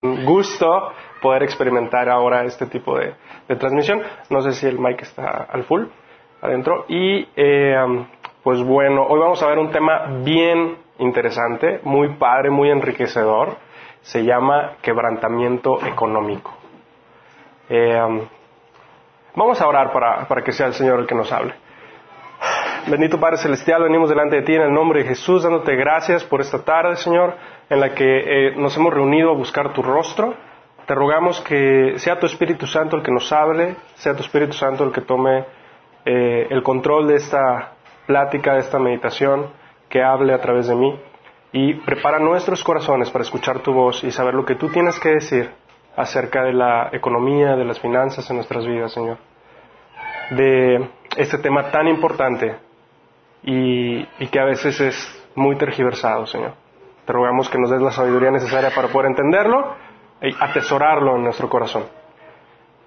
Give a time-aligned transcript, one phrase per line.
[0.00, 3.14] un gusto poder experimentar ahora este tipo de,
[3.56, 4.00] transmisión.
[4.30, 5.86] No sé si el mic está al full
[6.40, 6.84] adentro.
[6.88, 8.06] Y eh,
[8.42, 13.56] pues bueno, hoy vamos a ver un tema bien interesante, muy padre, muy enriquecedor.
[14.02, 16.52] Se llama quebrantamiento económico.
[17.68, 18.28] Eh,
[19.34, 21.54] vamos a orar para, para que sea el Señor el que nos hable.
[22.86, 26.40] Bendito Padre Celestial, venimos delante de ti en el nombre de Jesús, dándote gracias por
[26.40, 27.34] esta tarde, Señor,
[27.68, 28.04] en la que
[28.48, 30.34] eh, nos hemos reunido a buscar tu rostro.
[30.86, 34.84] Te rogamos que sea tu Espíritu Santo el que nos hable, sea tu Espíritu Santo
[34.84, 35.44] el que tome
[36.06, 37.72] eh, el control de esta
[38.06, 39.50] plática, de esta meditación,
[39.90, 40.98] que hable a través de mí
[41.52, 45.10] y prepara nuestros corazones para escuchar tu voz y saber lo que tú tienes que
[45.10, 45.50] decir
[45.94, 49.18] acerca de la economía, de las finanzas en nuestras vidas, Señor.
[50.30, 52.67] De este tema tan importante
[53.42, 56.52] y, que a veces es muy tergiversado, Señor.
[57.04, 59.74] Te rogamos que nos des la sabiduría necesaria para poder entenderlo
[60.20, 61.84] y atesorarlo en nuestro corazón.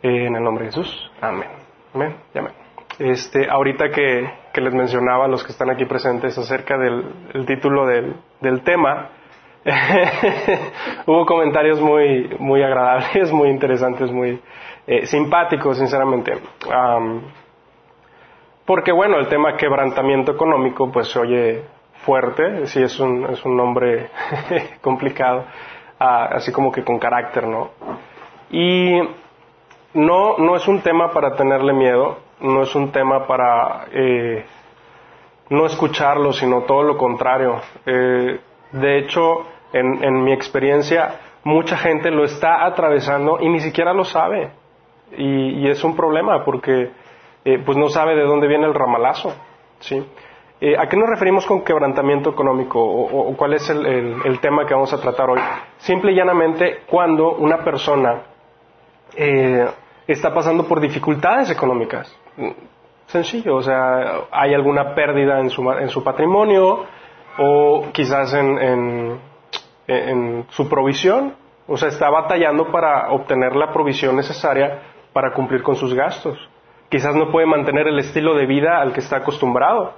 [0.03, 1.11] En el nombre de Jesús.
[1.21, 1.49] Amén.
[1.93, 2.53] Amén y amén.
[2.99, 8.61] Este, ahorita que, les mencionaba a los que están aquí presentes acerca del título del,
[8.63, 9.09] tema,
[11.05, 14.39] hubo comentarios muy, muy agradables, muy interesantes, muy
[14.85, 16.33] eh, simpáticos, sinceramente.
[18.71, 21.61] Porque bueno, el tema quebrantamiento económico pues se oye
[22.05, 24.07] fuerte, sí es un, es un nombre
[24.81, 25.43] complicado,
[25.99, 27.71] ah, así como que con carácter, ¿no?
[28.49, 28.97] Y
[29.93, 34.45] no, no es un tema para tenerle miedo, no es un tema para eh,
[35.49, 37.59] no escucharlo, sino todo lo contrario.
[37.85, 38.39] Eh,
[38.71, 44.05] de hecho, en, en mi experiencia, mucha gente lo está atravesando y ni siquiera lo
[44.05, 44.49] sabe.
[45.17, 47.00] Y, y es un problema porque
[47.43, 49.33] eh, pues no sabe de dónde viene el ramalazo.
[49.79, 50.03] ¿sí?
[50.59, 54.93] Eh, ¿A qué nos referimos con quebrantamiento económico o, cuál es el, tema que vamos
[54.93, 55.39] a tratar hoy?
[55.77, 58.21] Simple y llanamente cuando una persona
[59.15, 59.67] eh,
[60.05, 62.15] está pasando por dificultades económicas.
[63.07, 66.85] Sencillo, o sea, hay alguna pérdida en su, en su patrimonio
[67.39, 69.19] o quizás en,
[69.87, 71.33] en su provisión,
[71.67, 74.81] o sea, está batallando para obtener la provisión necesaria
[75.11, 76.50] para cumplir con sus gastos.
[76.91, 79.93] Quizás no puede mantener el estilo de vida al que está acostumbrado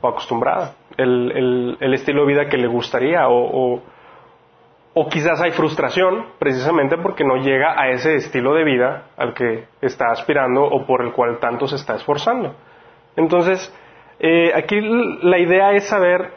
[0.00, 3.82] o acostumbrada, el, estilo de vida que le gustaría o,
[4.94, 9.66] o, quizás hay frustración precisamente porque no llega a ese estilo de vida al que
[9.82, 12.54] está aspirando o por el cual tanto se está esforzando.
[13.16, 13.70] Entonces,
[14.18, 16.32] eh, aquí la idea es saber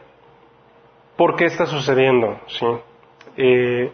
[1.16, 2.42] por qué está sucediendo.
[2.48, 2.68] ¿sí?
[3.38, 3.90] Eh,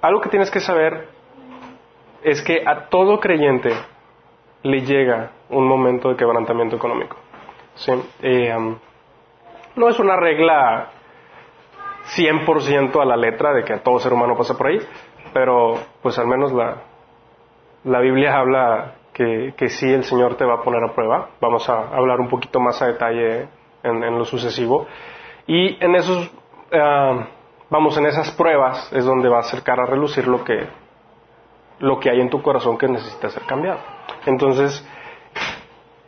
[0.00, 1.19] algo que tienes que saber
[2.22, 3.70] es que a todo creyente
[4.62, 7.16] le llega un momento de quebrantamiento económico.
[8.22, 8.54] Eh,
[9.76, 10.90] no es una regla
[12.16, 14.78] 100% a la letra de que todo ser humano pasa por ahí,
[15.32, 16.76] pero pues al menos la,
[17.84, 21.30] la Biblia habla que, que sí el Señor te va a poner a prueba.
[21.40, 23.48] Vamos a hablar un poquito más a detalle
[23.82, 24.86] en, lo sucesivo.
[25.46, 26.30] Y en esos,
[26.70, 27.26] eh,
[27.70, 30.68] vamos, en esas pruebas es donde va a acercar a relucir lo que
[31.80, 33.80] lo que hay en tu corazón que necesita ser cambiado.
[34.26, 34.86] Entonces,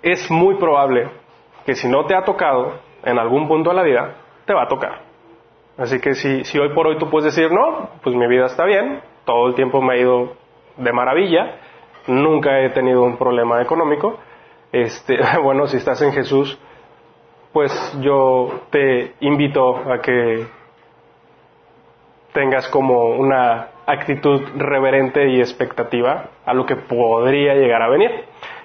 [0.02, 1.08] es muy probable
[1.66, 2.74] que si no te ha tocado
[3.04, 5.02] en algún punto de la vida, te va a tocar.
[5.78, 8.64] Así que si, si hoy por hoy tú puedes decir, no, pues mi vida está
[8.64, 10.34] bien, todo el tiempo me ha ido
[10.76, 11.56] de maravilla,
[12.06, 14.18] nunca he tenido un problema económico,
[14.70, 16.58] este, bueno, si estás en Jesús,
[17.52, 20.46] pues yo te invito a que
[22.32, 28.10] tengas como una actitud reverente y expectativa a lo que podría llegar a venir.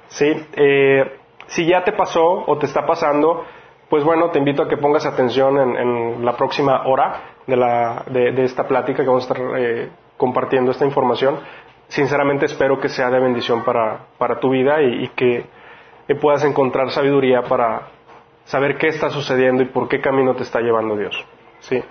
[0.08, 0.34] ¿sí?
[0.56, 1.12] Eh,
[1.48, 3.46] si ya te pasó o te está pasando,
[3.90, 8.44] pues bueno, te invito a que pongas atención en, la próxima hora de, la, de,
[8.44, 11.40] esta plática que vamos a estar eh, compartiendo esta información.
[11.88, 15.46] Sinceramente espero que sea de bendición para, para tu vida y, que
[16.22, 17.90] puedas encontrar sabiduría para
[18.46, 21.26] saber qué está sucediendo y por qué camino te está llevando Dios.
[21.60, 21.82] ¿sí?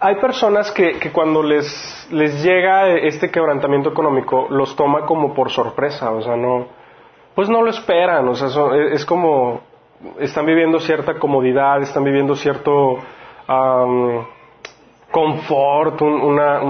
[0.00, 6.10] Hay personas que, cuando les, les llega este quebrantamiento económico los toma como por sorpresa,
[6.10, 6.68] o sea, no,
[7.34, 8.48] pues no lo esperan, o sea,
[8.92, 9.60] es como,
[10.18, 12.96] están viviendo cierta comodidad, están viviendo cierto
[15.10, 16.62] confort, una,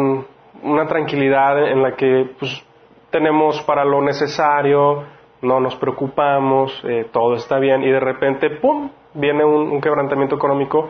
[0.62, 2.67] una tranquilidad en la que pues,
[3.11, 5.05] tenemos para lo necesario,
[5.43, 10.88] no nos preocupamos, eh, todo está bien y de repente, ¡pum!, viene un, quebrantamiento económico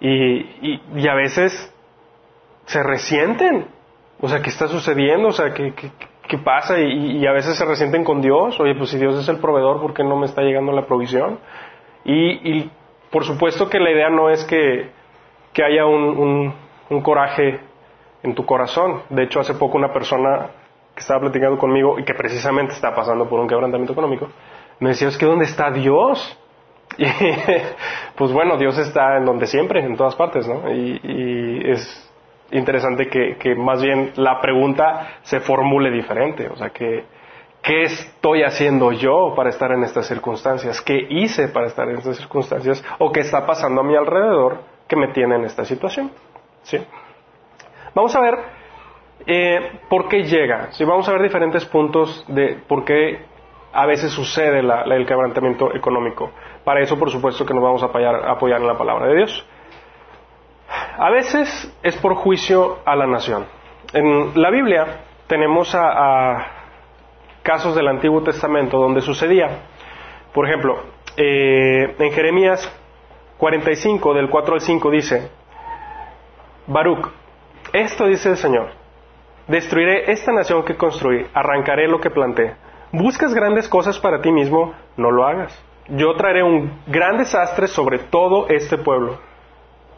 [0.00, 1.74] y, y a veces
[2.66, 3.66] se resienten.
[4.20, 5.28] O sea, ¿qué está sucediendo?
[5.28, 6.78] O sea, ¿qué, qué, pasa?
[6.78, 8.58] Y, a veces se resienten con Dios.
[8.60, 11.38] Oye, pues si Dios es el proveedor, ¿por qué no me está llegando la provisión?
[12.04, 12.70] Y,
[13.10, 14.90] por supuesto que la idea no es que,
[15.52, 16.54] que haya un,
[16.90, 17.60] un, coraje
[18.22, 19.02] en tu corazón.
[19.08, 20.50] De hecho, hace poco una persona
[20.94, 24.28] que estaba platicando conmigo y que precisamente está pasando por un quebrantamiento económico,
[24.78, 26.38] me decía, es que ¿dónde está Dios?
[26.98, 27.06] Y
[28.16, 30.70] pues bueno, Dios está en donde siempre, en todas partes, ¿no?
[30.70, 32.09] Y, y es
[32.52, 37.04] interesante que, que, más bien la pregunta se formule diferente, o sea, que
[37.62, 40.80] ¿qué estoy haciendo yo para estar en estas circunstancias?
[40.80, 42.84] ¿Qué hice para estar en estas circunstancias?
[42.98, 44.58] ¿O qué está pasando a mi alrededor
[44.88, 46.10] que me tiene en esta situación?
[46.62, 46.78] ¿Sí?
[47.94, 48.38] Vamos a ver
[49.26, 50.84] eh, por qué llega, ¿sí?
[50.84, 53.30] vamos a ver diferentes puntos de por qué
[53.72, 56.30] a veces sucede el quebrantamiento económico.
[56.64, 59.46] Para eso, por supuesto, que nos vamos a apoyar, apoyar en la palabra de Dios.
[60.70, 63.46] A veces es por juicio a la nación.
[63.92, 66.46] En la Biblia tenemos a,
[67.42, 69.48] casos del Antiguo Testamento donde sucedía.
[70.32, 70.78] Por ejemplo,
[71.16, 72.70] eh, en Jeremías
[73.38, 75.30] 45, del 4 al 5 dice,
[76.68, 77.08] Baruch,
[77.72, 78.70] esto dice el Señor,
[79.48, 82.54] destruiré esta nación que construí, arrancaré lo que planté.
[82.92, 84.74] ¿Buscas grandes cosas para ti mismo?
[84.96, 85.58] No lo hagas.
[85.88, 89.29] Yo traeré un gran desastre sobre todo este pueblo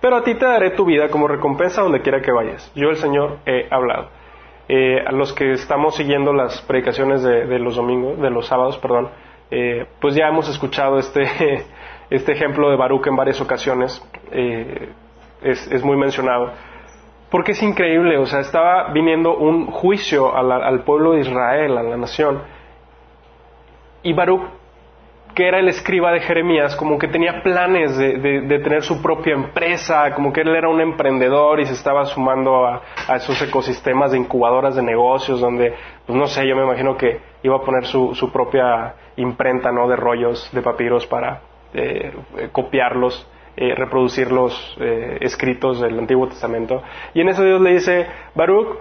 [0.03, 2.71] pero a ti te daré tu vida como recompensa donde quiera que vayas.
[2.75, 4.09] Yo el Señor he hablado.
[4.69, 9.11] Eh, a los que estamos siguiendo las predicaciones de, los domingos, de los sábados, perdón,
[9.51, 11.23] eh, pues ya hemos escuchado este,
[12.11, 14.03] este ejemplo de Baruch en varias ocasiones,
[14.33, 14.89] eh,
[15.43, 16.53] es, muy mencionado,
[17.31, 21.97] porque es increíble, o sea, estaba viniendo un juicio al pueblo de Israel, a la
[21.97, 22.43] nación,
[24.03, 24.43] y Baruch
[25.34, 30.12] que era el escriba de Jeremías, como que tenía planes de, tener su propia empresa,
[30.14, 32.82] como que él era un emprendedor y se estaba sumando a,
[33.17, 35.75] esos ecosistemas de incubadoras de negocios, donde,
[36.06, 39.88] pues no sé, yo me imagino que iba a poner su, propia imprenta, ¿no?
[39.88, 41.40] De rollos, de papiros para
[41.75, 42.12] eh,
[42.52, 46.82] copiarlos, eh, reproducir los eh, escritos del Antiguo Testamento.
[47.14, 48.79] Y en eso Dios le dice, Baruch,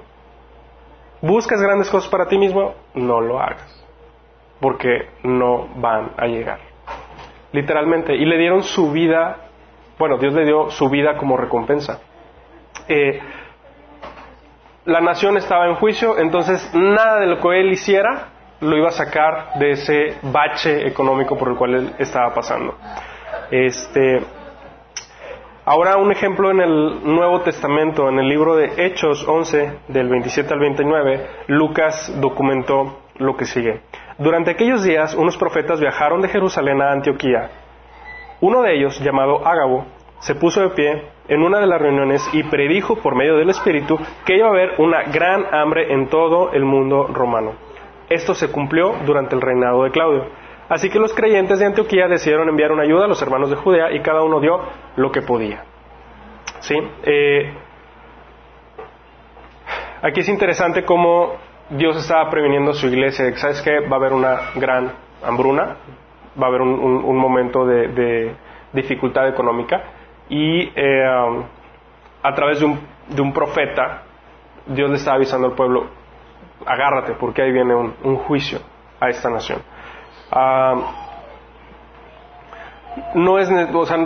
[1.21, 2.73] ¿buscas grandes cosas para ti mismo?
[2.93, 3.80] No lo hagas
[4.61, 6.59] porque no van a llegar.
[7.51, 8.15] Literalmente.
[8.15, 9.49] Y le dieron su vida,
[9.99, 11.99] bueno, Dios le dio su vida como recompensa.
[12.87, 13.19] Eh,
[14.85, 18.29] la nación estaba en juicio, entonces nada de lo que él hiciera
[18.61, 22.77] lo iba a sacar de ese bache económico por el cual él estaba pasando.
[23.49, 24.21] Este,
[25.65, 30.53] ahora un ejemplo en el Nuevo Testamento, en el libro de Hechos 11, del 27
[30.53, 33.81] al 29, Lucas documentó lo que sigue.
[34.17, 37.49] Durante aquellos días, unos profetas viajaron de Jerusalén a Antioquía.
[38.41, 39.85] Uno de ellos, llamado Ágabo,
[40.19, 43.97] se puso de pie en una de las reuniones y predijo por medio del Espíritu
[44.25, 47.53] que iba a haber una gran hambre en todo el mundo romano.
[48.09, 50.25] Esto se cumplió durante el reinado de Claudio.
[50.69, 53.91] Así que los creyentes de Antioquía decidieron enviar una ayuda a los hermanos de Judea
[53.91, 54.59] y cada uno dio
[54.95, 55.63] lo que podía.
[56.59, 56.75] ¿Sí?
[57.03, 57.53] Eh,
[60.01, 61.35] aquí es interesante cómo
[61.71, 63.79] Dios estaba previniendo a su iglesia ¿sabes qué?
[63.79, 64.91] Va a haber una gran
[65.23, 65.77] hambruna,
[66.41, 68.35] va a haber un, momento de,
[68.73, 69.81] dificultad económica
[70.29, 71.43] y eh,
[72.23, 72.65] a través de
[73.21, 74.03] un, profeta,
[74.65, 75.87] Dios le estaba avisando al pueblo,
[76.65, 78.59] agárrate porque ahí viene un, juicio
[78.99, 79.61] a esta nación.
[80.33, 80.83] Um,
[83.15, 83.97] no es, o sea,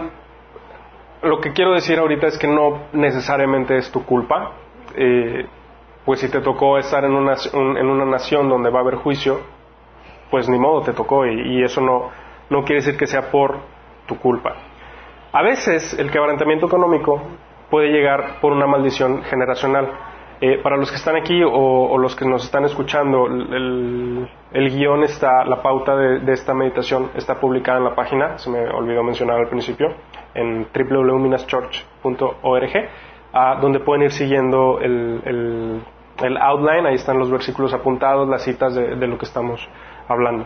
[1.23, 4.51] lo que quiero decir ahorita es que no necesariamente es tu culpa.
[4.95, 5.47] Eh,
[6.05, 9.39] pues si te tocó estar en una, en una nación donde va a haber juicio,
[10.29, 12.11] pues ni modo te tocó y, eso no,
[12.49, 13.57] no quiere decir que sea por
[14.05, 14.53] tu culpa.
[15.31, 17.21] A veces el quebrantamiento económico
[17.69, 19.89] puede llegar por una maldición generacional.
[20.41, 25.45] Eh, para los que están aquí o, los que nos están escuchando, el, guion está,
[25.45, 29.47] la pauta de, esta meditación está publicada en la página, se me olvidó mencionar al
[29.47, 29.95] principio,
[30.33, 32.89] en www.minaschurch.org,
[33.61, 35.81] donde pueden ir siguiendo el, el
[36.17, 39.67] outline, ahí están los versículos apuntados, las citas de, lo que estamos
[40.07, 40.45] hablando.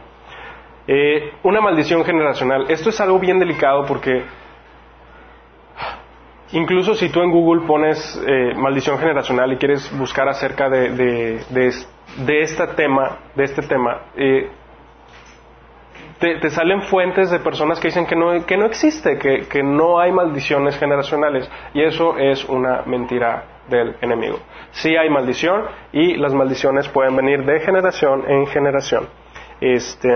[0.88, 2.66] Eh, una maldición generacional.
[2.70, 4.24] Esto es algo bien delicado porque
[6.52, 12.40] incluso si tú en Google pones eh, maldición generacional y quieres buscar acerca de, de,
[12.42, 14.50] este tema, de este tema, eh,
[16.20, 20.12] te, salen fuentes de personas que dicen que no, que no existe, que no hay
[20.12, 21.50] maldiciones generacionales.
[21.74, 24.40] Y eso es una mentira del enemigo.
[24.72, 29.08] Sí hay maldición y las maldiciones pueden venir de generación en generación.
[29.62, 30.10] Este,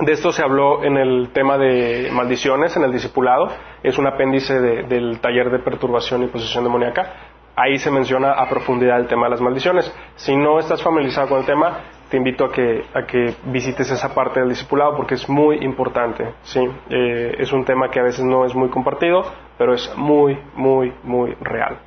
[0.00, 3.48] de esto se habló en el tema de maldiciones, en el discipulado.
[3.82, 7.12] Es un apéndice del taller de perturbación y posesión demoníaca.
[7.54, 9.94] Ahí se menciona a profundidad el tema de las maldiciones.
[10.14, 14.14] Si no estás familiarizado con el tema, te invito a que, a que visites esa
[14.14, 16.32] parte del discipulado porque es muy importante.
[16.42, 16.60] ¿sí?
[16.88, 19.22] Eh, es un tema que a veces no es muy compartido,
[19.58, 21.78] pero es muy, muy, muy real.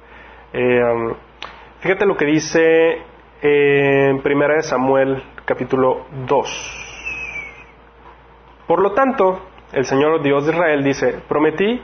[0.55, 1.15] Eh, um,
[1.79, 3.01] fíjate lo que dice
[3.41, 6.83] en Primera de Samuel, capítulo 2.
[8.67, 9.39] Por lo tanto,
[9.71, 11.81] el Señor Dios de Israel dice, prometí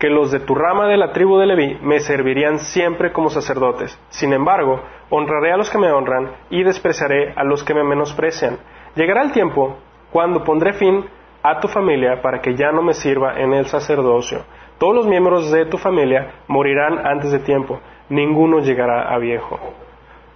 [0.00, 3.96] que los de tu rama de la tribu de Leví me servirían siempre como sacerdotes.
[4.08, 8.58] Sin embargo, honraré a los que me honran y despreciaré a los que me menosprecian.
[8.96, 9.76] Llegará el tiempo
[10.10, 11.04] cuando pondré fin
[11.42, 14.44] a tu familia para que ya no me sirva en el sacerdocio.
[14.78, 19.58] Todos los miembros de tu familia morirán antes de tiempo, ninguno llegará a viejo.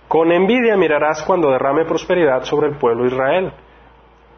[0.09, 3.53] Con envidia mirarás cuando derrame prosperidad sobre el pueblo Israel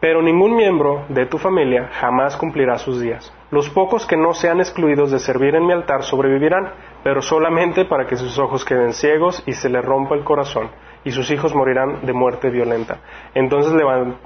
[0.04, 3.34] pero ningún miembro de tu familia jamás cumplirá sus días.
[3.50, 8.06] Los pocos que no sean excluidos de servir en mi altar sobrevivirán, pero solamente para
[8.06, 10.68] que sus ojos queden ciegos y se les rompa el corazón,
[11.04, 12.98] y sus hijos morirán de muerte violenta.
[13.34, 13.72] Entonces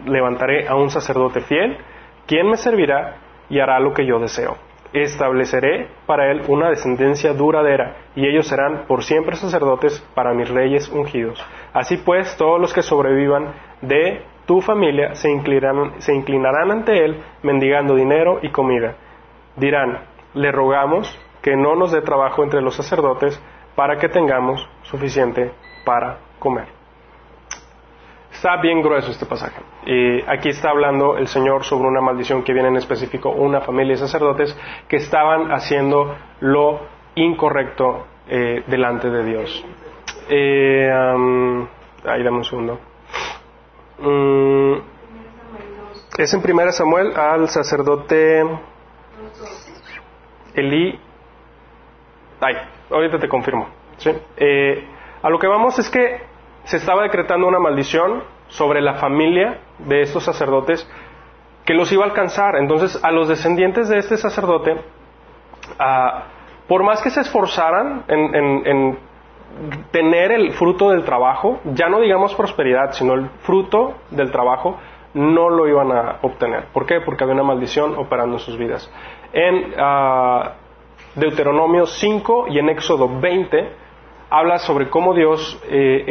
[0.04, 1.78] levantaré a un sacerdote fiel,
[2.26, 4.56] quien me servirá y hará lo que yo deseo.
[4.92, 10.88] Estableceré para él una descendencia duradera, y ellos serán por siempre sacerdotes para mis reyes
[10.88, 11.44] ungidos.
[11.72, 13.52] Así pues, todos los que sobrevivan
[13.82, 18.94] de tu familia se inclinarán, se inclinarán ante él mendigando dinero y comida.
[19.56, 19.98] Dirán,
[20.34, 23.40] le rogamos que no nos dé trabajo entre los sacerdotes
[23.74, 25.52] para que tengamos suficiente
[25.84, 26.77] para comer.
[28.38, 29.60] Está bien grueso este pasaje.
[30.28, 33.98] Aquí está hablando el Señor sobre una maldición que viene en específico una familia de
[33.98, 36.78] sacerdotes que estaban haciendo lo
[37.16, 39.66] incorrecto eh, delante de Dios.
[40.28, 40.88] Eh,
[42.04, 42.78] ahí dame un segundo.
[43.98, 44.74] Mm,
[46.16, 48.44] es en primera Samuel al sacerdote
[50.54, 50.96] Elí.
[52.40, 52.54] Ay,
[52.88, 53.66] ahorita te confirmo.
[54.36, 54.86] Eh,
[55.22, 56.37] a lo que vamos es que
[56.68, 60.86] se estaba decretando una maldición sobre la familia de estos sacerdotes
[61.64, 62.56] que los iba a alcanzar.
[62.56, 64.76] Entonces, a los descendientes de este sacerdote,
[65.78, 66.24] ah,
[66.66, 68.98] por más que se esforzaran en
[69.90, 74.78] tener el fruto del trabajo, ya no digamos prosperidad, sino el fruto del trabajo,
[75.14, 76.66] no lo iban a obtener.
[76.74, 77.00] ¿Por qué?
[77.00, 78.92] Porque había una maldición operando en sus vidas.
[79.32, 80.52] En ah,
[81.14, 83.72] Deuteronomio 5 y en Éxodo 20
[84.28, 86.04] habla sobre cómo Dios eh,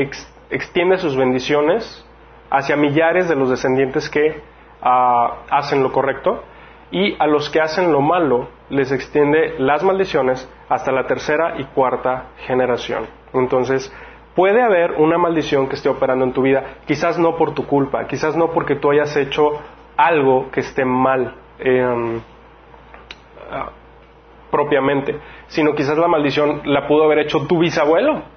[0.50, 2.06] extiende sus bendiciones
[2.50, 4.42] hacia millares de los descendientes que
[4.82, 6.44] ah, hacen lo correcto
[6.92, 11.66] y a los que hacen lo malo les extiende las maldiciones hasta la tercera y
[11.66, 13.08] cuarta generación.
[13.34, 13.92] Entonces,
[14.36, 18.06] puede haber una maldición que esté operando en tu vida, quizás no por tu culpa,
[18.08, 19.60] quizás no porque tú hayas hecho
[19.98, 22.22] algo que esté mal em,
[23.52, 23.72] ah,
[24.52, 28.37] propiamente, sino quizás la maldición la pudo haber hecho tu bisabuelo.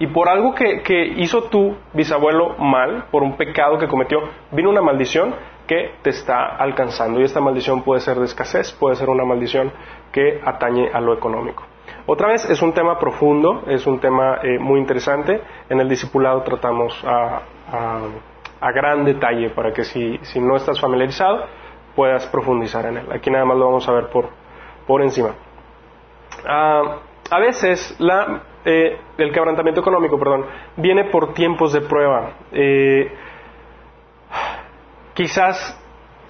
[0.00, 4.20] Y por algo que, que hizo tu bisabuelo mal, por un pecado que cometió,
[4.52, 5.34] vino una maldición
[5.66, 7.20] que te está alcanzando.
[7.20, 9.72] Y esta maldición puede ser de escasez, puede ser una maldición
[10.10, 11.64] que atañe a lo económico.
[12.06, 15.42] Otra vez es un tema profundo, es un tema eh, muy interesante.
[15.68, 17.42] En el discipulado tratamos a,
[18.72, 21.44] gran detalle para que si, no estás familiarizado
[21.94, 23.12] puedas profundizar en él.
[23.12, 24.30] Aquí nada más lo vamos a ver por,
[24.86, 25.34] por encima.
[26.46, 26.96] Ah,
[27.30, 30.46] a veces la, eh, el quebrantamiento económico perdón,
[30.76, 32.32] viene por tiempos de prueba.
[32.52, 33.12] Eh,
[35.14, 35.80] quizás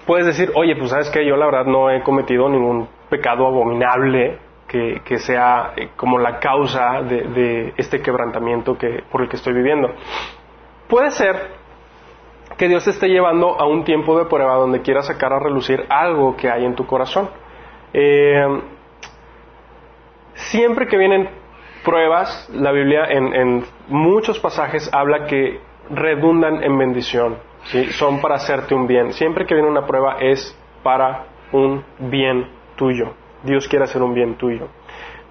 [0.05, 4.37] puedes decir, oye, pues sabes que yo la verdad no he cometido ningún pecado abominable
[4.67, 9.89] que, sea eh, como la causa de, este quebrantamiento que, por el que estoy viviendo.
[10.87, 11.57] Puede ser
[12.55, 15.85] que Dios te esté llevando a un tiempo de prueba donde quiera sacar a relucir
[15.89, 17.29] algo que hay en tu corazón.
[20.33, 21.38] Siempre que vienen
[21.83, 25.59] pruebas, la Biblia en, muchos pasajes habla que
[25.89, 27.37] redundan en bendición,
[27.91, 29.13] son para hacerte un bien.
[29.13, 33.13] Siempre que viene una prueba es para un bien tuyo.
[33.43, 34.67] Dios quiere hacer un bien tuyo.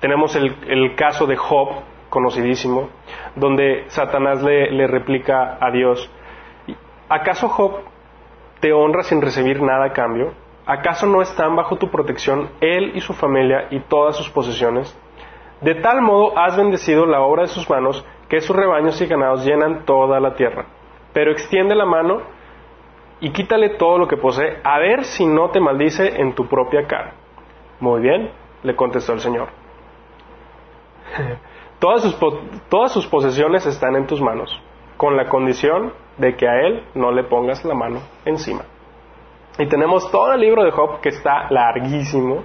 [0.00, 1.68] Tenemos el, caso de Job,
[2.08, 2.88] conocidísimo,
[3.34, 6.10] donde Satanás le, le replica a Dios,
[7.08, 7.80] ¿acaso Job
[8.60, 10.32] te honra sin recibir nada a cambio?
[10.66, 14.96] ¿Acaso no están bajo tu protección él y su familia y todas sus posesiones?
[15.60, 19.44] De tal modo has bendecido la obra de sus manos, que sus rebaños y ganados
[19.44, 20.66] llenan toda la tierra.
[21.12, 22.22] Pero extiende la mano
[23.20, 26.86] y quítale todo lo que posee, a ver si no te maldice en tu propia
[26.86, 27.14] cara.
[27.80, 28.30] Muy bien,
[28.62, 29.48] le contestó el Señor.
[31.80, 32.16] todas, sus,
[32.68, 34.60] todas sus posesiones están en tus manos,
[34.96, 38.62] con la condición de que a Él no le pongas la mano encima.
[39.58, 42.44] Y tenemos todo el libro de Job que está larguísimo,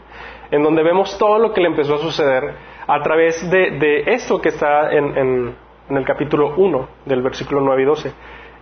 [0.53, 2.53] en donde vemos todo lo que le empezó a suceder
[2.85, 5.55] a través de, esto que está en,
[5.89, 8.13] el capítulo 1 del versículo 9 y 12.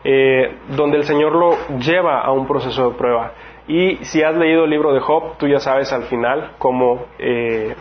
[0.03, 3.33] eh, donde el Señor lo lleva a un proceso de prueba.
[3.67, 7.75] Y si has leído el libro de Job, tú ya sabes al final cómo eh,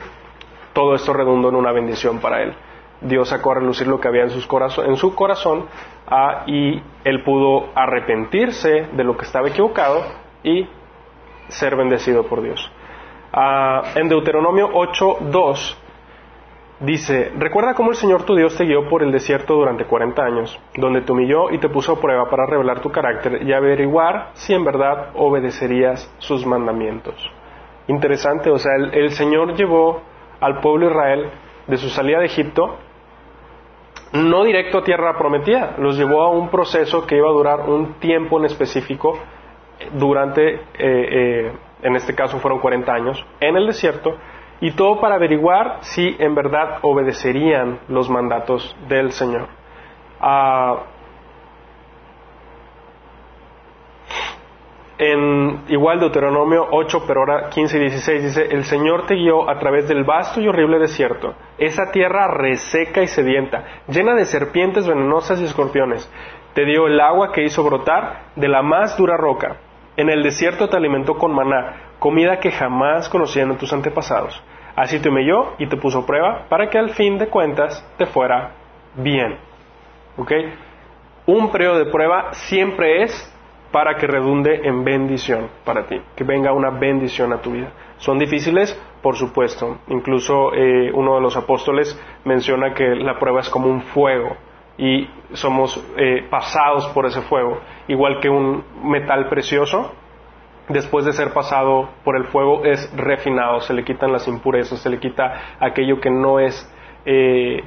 [0.73, 2.53] todo esto redundó en una bendición para él.
[3.01, 5.67] Dios sacó a relucir lo que había en su corazón
[6.09, 10.03] ah, y él pudo arrepentirse de lo que estaba equivocado
[10.43, 10.69] y
[11.49, 12.71] ser bendecido por Dios.
[13.33, 15.77] Ah, en Deuteronomio 8.2
[16.81, 20.59] dice, recuerda cómo el Señor tu Dios te guió por el desierto durante 40 años,
[20.75, 24.55] donde te humilló y te puso a prueba para revelar tu carácter y averiguar si
[24.55, 27.15] en verdad obedecerías sus mandamientos.
[27.87, 30.03] Interesante, o sea, el, Señor llevó
[30.41, 31.31] al pueblo de Israel
[31.67, 32.79] de su salida de Egipto
[34.13, 37.95] no directo a tierra prometida, los llevó a un proceso que iba a durar un
[38.01, 39.17] tiempo en específico
[39.93, 44.17] durante, eh, eh, en este caso fueron 40 años, en el desierto,
[44.61, 49.49] y todo para averiguar si en verdad obedecerían los mandatos del Señor.
[50.21, 50.85] Ah,
[55.01, 59.59] en igual Deuteronomio 8, pero ahora 15 y 16 dice, el Señor te guió a
[59.59, 65.41] través del vasto y horrible desierto, esa tierra reseca y sedienta, llena de serpientes venenosas
[65.41, 66.11] y escorpiones.
[66.53, 69.57] Te dio el agua que hizo brotar de la más dura roca.
[70.01, 74.43] En el desierto te alimentó con maná, comida que jamás conocían tus antepasados.
[74.75, 78.53] Así te humilló y te puso prueba para que al fin de cuentas te fuera
[78.95, 79.37] bien.
[80.17, 80.33] ¿Ok?
[81.27, 83.13] Un periodo de prueba siempre es
[83.73, 87.71] para que redunde en bendición para ti, que venga una bendición a tu vida.
[87.99, 88.73] ¿Son difíciles?
[89.03, 89.81] Por supuesto.
[89.89, 94.35] Incluso eh, uno de los apóstoles menciona que la prueba es como un fuego
[94.81, 99.93] y somos eh, pasados por ese fuego, igual que un metal precioso.
[100.69, 104.89] Después de ser pasado por el fuego es refinado, se le quitan las impurezas, se
[104.89, 106.73] le quita aquello que no es
[107.05, 107.63] eh,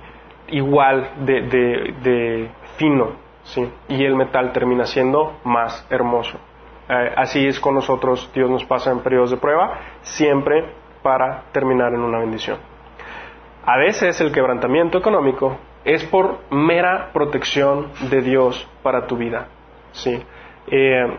[0.47, 3.11] igual de fino,
[3.43, 3.69] ¿sí?
[3.89, 6.39] y el metal termina siendo más hermoso.
[6.89, 10.65] Eh, así es con nosotros, Dios nos pasa en periodos de prueba, siempre
[11.03, 12.57] para terminar en una bendición.
[13.65, 19.47] A veces el quebrantamiento económico es por mera protección de Dios para tu vida.
[19.91, 20.21] ¿sí?
[20.67, 21.17] Eh,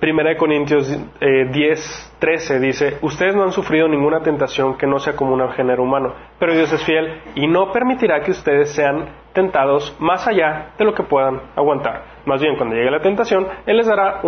[0.00, 5.16] Primera de Corintios 10, 13 dice, ustedes no han sufrido ninguna tentación que no sea
[5.16, 9.96] como un género humano, pero Dios es fiel y no permitirá que ustedes sean tentados
[9.98, 12.04] más allá de lo que puedan aguantar.
[12.26, 14.20] Más bien, cuando llegue la tentación, Él les dará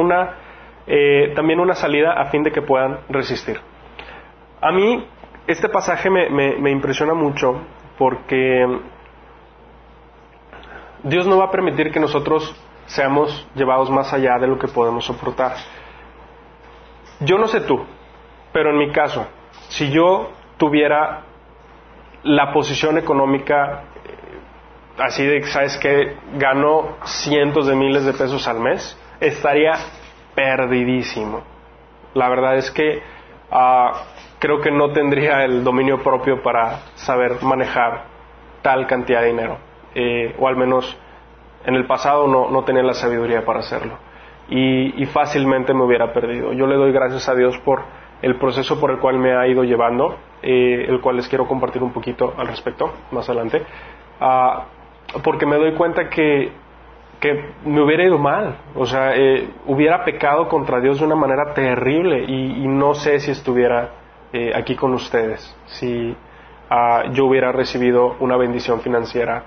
[0.89, 3.61] eh, también una salida a fin de que puedan resistir.
[4.61, 5.07] A mí,
[5.51, 7.61] este pasaje me, impresiona mucho
[7.99, 8.65] porque
[11.03, 12.55] Dios no va a permitir que nosotros
[12.87, 15.55] seamos llevados más allá de lo que podemos soportar.
[17.21, 17.85] Yo no sé tú,
[18.53, 19.27] pero en mi caso,
[19.69, 21.25] si yo tuviera
[22.23, 24.17] la posición económica eh,
[24.99, 29.73] así de, ¿sabes que Gano cientos de miles de pesos al mes, estaría
[30.35, 31.43] perdidísimo.
[32.15, 33.03] La verdad es que
[33.51, 34.05] ah,
[34.41, 38.07] creo que no tendría el dominio propio para saber manejar
[38.63, 39.59] tal cantidad de dinero,
[39.95, 40.99] eh, o al menos
[41.65, 43.99] en el pasado no, no tenía la sabiduría para hacerlo.
[44.49, 46.53] Y, fácilmente me hubiera perdido.
[46.53, 47.83] Yo le doy gracias a Dios por
[48.21, 51.83] el proceso por el cual me ha ido llevando, eh, el cual les quiero compartir
[51.85, 53.63] un poquito al respecto más adelante,
[54.21, 54.65] ah,
[55.23, 56.51] porque me doy cuenta que,
[57.21, 61.55] que me hubiera ido mal, o sea, eh, hubiera pecado contra Dios de una manera
[61.55, 64.00] terrible y, no sé si estuviera
[64.33, 66.15] eh, aquí con ustedes, si
[66.69, 69.45] ah, yo hubiera recibido una bendición financiera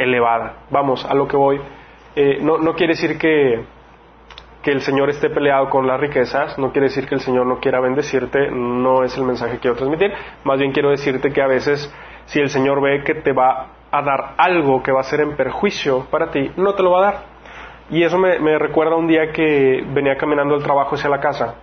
[0.00, 0.64] elevada.
[0.70, 1.60] Vamos, a lo que voy.
[2.16, 3.62] Eh, no, no, quiere decir que,
[4.62, 7.60] que el Señor esté peleado con las riquezas, no quiere decir que el Señor no
[7.60, 10.12] quiera bendecirte, no es el mensaje que quiero transmitir,
[10.44, 11.92] más bien quiero decirte que a veces
[12.26, 15.36] si el Señor ve que te va a dar algo que va a ser en
[15.36, 17.22] perjuicio para ti, no te lo va a dar.
[17.90, 21.56] Y eso me, me recuerda un día que venía caminando el trabajo hacia la casa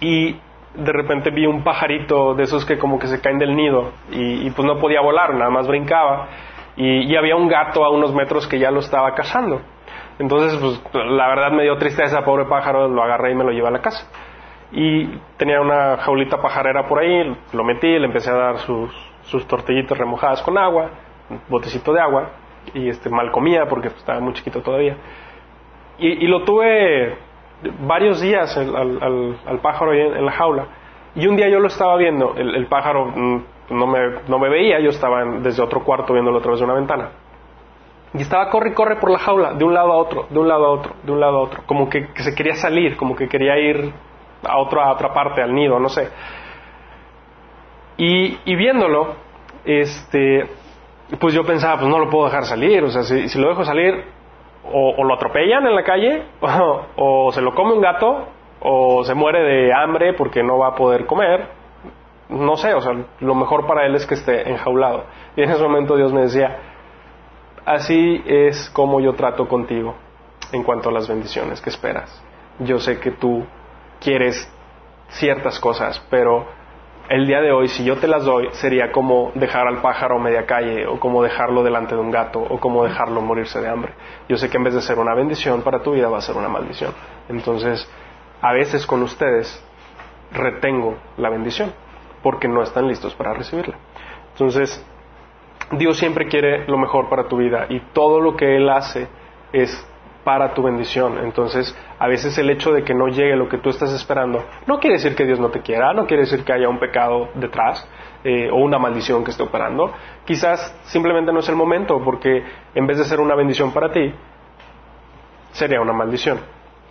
[0.00, 0.36] y
[0.74, 4.50] de repente vi un pajarito de esos que como que se caen del nido y,
[4.50, 6.28] pues no podía volar, nada más brincaba
[6.76, 9.60] y, había un gato a unos metros que ya lo estaba cazando.
[10.18, 13.68] Entonces, pues la verdad me dio tristeza, pobre pájaro, lo agarré y me lo llevé
[13.68, 14.08] a la casa.
[14.70, 15.06] Y
[15.36, 18.90] tenía una jaulita pajarera por ahí, lo metí, le empecé a dar sus,
[19.24, 20.90] sus tortillitas remojadas con agua,
[21.28, 22.30] un botecito de agua,
[22.74, 24.96] y este mal comía porque pues, estaba muy chiquito todavía.
[25.98, 27.16] Y, lo tuve
[27.80, 30.66] varios días al, al, pájaro ahí en, la jaula.
[31.14, 33.98] Y un día yo lo estaba viendo, el, el pájaro mm, no me,
[34.28, 37.10] no me veía, yo estaba desde otro cuarto viéndolo a través de una ventana.
[38.14, 40.48] Y estaba corre y corre por la jaula, de un lado a otro, de un
[40.48, 43.28] lado a otro, de un lado a otro, como que, se quería salir, como que
[43.28, 43.92] quería ir
[44.46, 46.08] a, otro, a otra parte, al nido, no sé.
[47.96, 49.14] Y, y viéndolo,
[49.64, 50.46] este,
[51.18, 54.04] pues yo pensaba, pues no lo puedo dejar salir, o sea, si, lo dejo salir,
[54.64, 56.22] o, lo atropellan en la calle,
[56.96, 58.28] o, se lo come un gato,
[58.60, 61.48] o se muere de hambre porque no va a poder comer,
[62.28, 65.04] no sé, o sea, lo mejor para él es que esté enjaulado.
[65.36, 66.58] Y en ese momento Dios me decía,
[67.64, 69.94] así es como yo trato contigo
[70.52, 72.24] en cuanto a las bendiciones que esperas.
[72.58, 73.44] Yo sé que tú
[74.00, 74.50] quieres
[75.08, 76.46] ciertas cosas, pero
[77.12, 80.18] el día de hoy, si yo te las doy, sería como dejar al pájaro a
[80.18, 83.92] media calle, o como dejarlo delante de un gato, o como dejarlo morirse de hambre.
[84.30, 86.38] Yo sé que en vez de ser una bendición para tu vida, va a ser
[86.38, 86.94] una maldición.
[87.28, 87.86] Entonces,
[88.40, 89.62] a veces con ustedes
[90.32, 91.74] retengo la bendición,
[92.22, 93.76] porque no están listos para recibirla.
[94.32, 94.82] Entonces,
[95.72, 99.06] Dios siempre quiere lo mejor para tu vida, y todo lo que Él hace
[99.52, 99.86] es
[100.24, 101.18] para tu bendición.
[101.18, 104.78] Entonces, a veces el hecho de que no llegue lo que tú estás esperando, no
[104.78, 107.88] quiere decir que Dios no te quiera, no quiere decir que haya un pecado detrás
[108.24, 109.92] eh, o una maldición que esté operando.
[110.24, 114.12] Quizás simplemente no es el momento, porque en vez de ser una bendición para ti,
[115.52, 116.40] sería una maldición.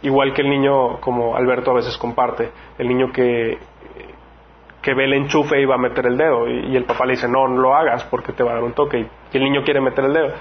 [0.01, 3.59] Igual que el niño, como Alberto a veces comparte, el niño que,
[4.81, 7.27] que ve el enchufe y va a meter el dedo, y, el papá le dice,
[7.27, 8.99] no, no lo hagas porque te va a dar un toque,
[9.31, 10.33] y el niño quiere meter el dedo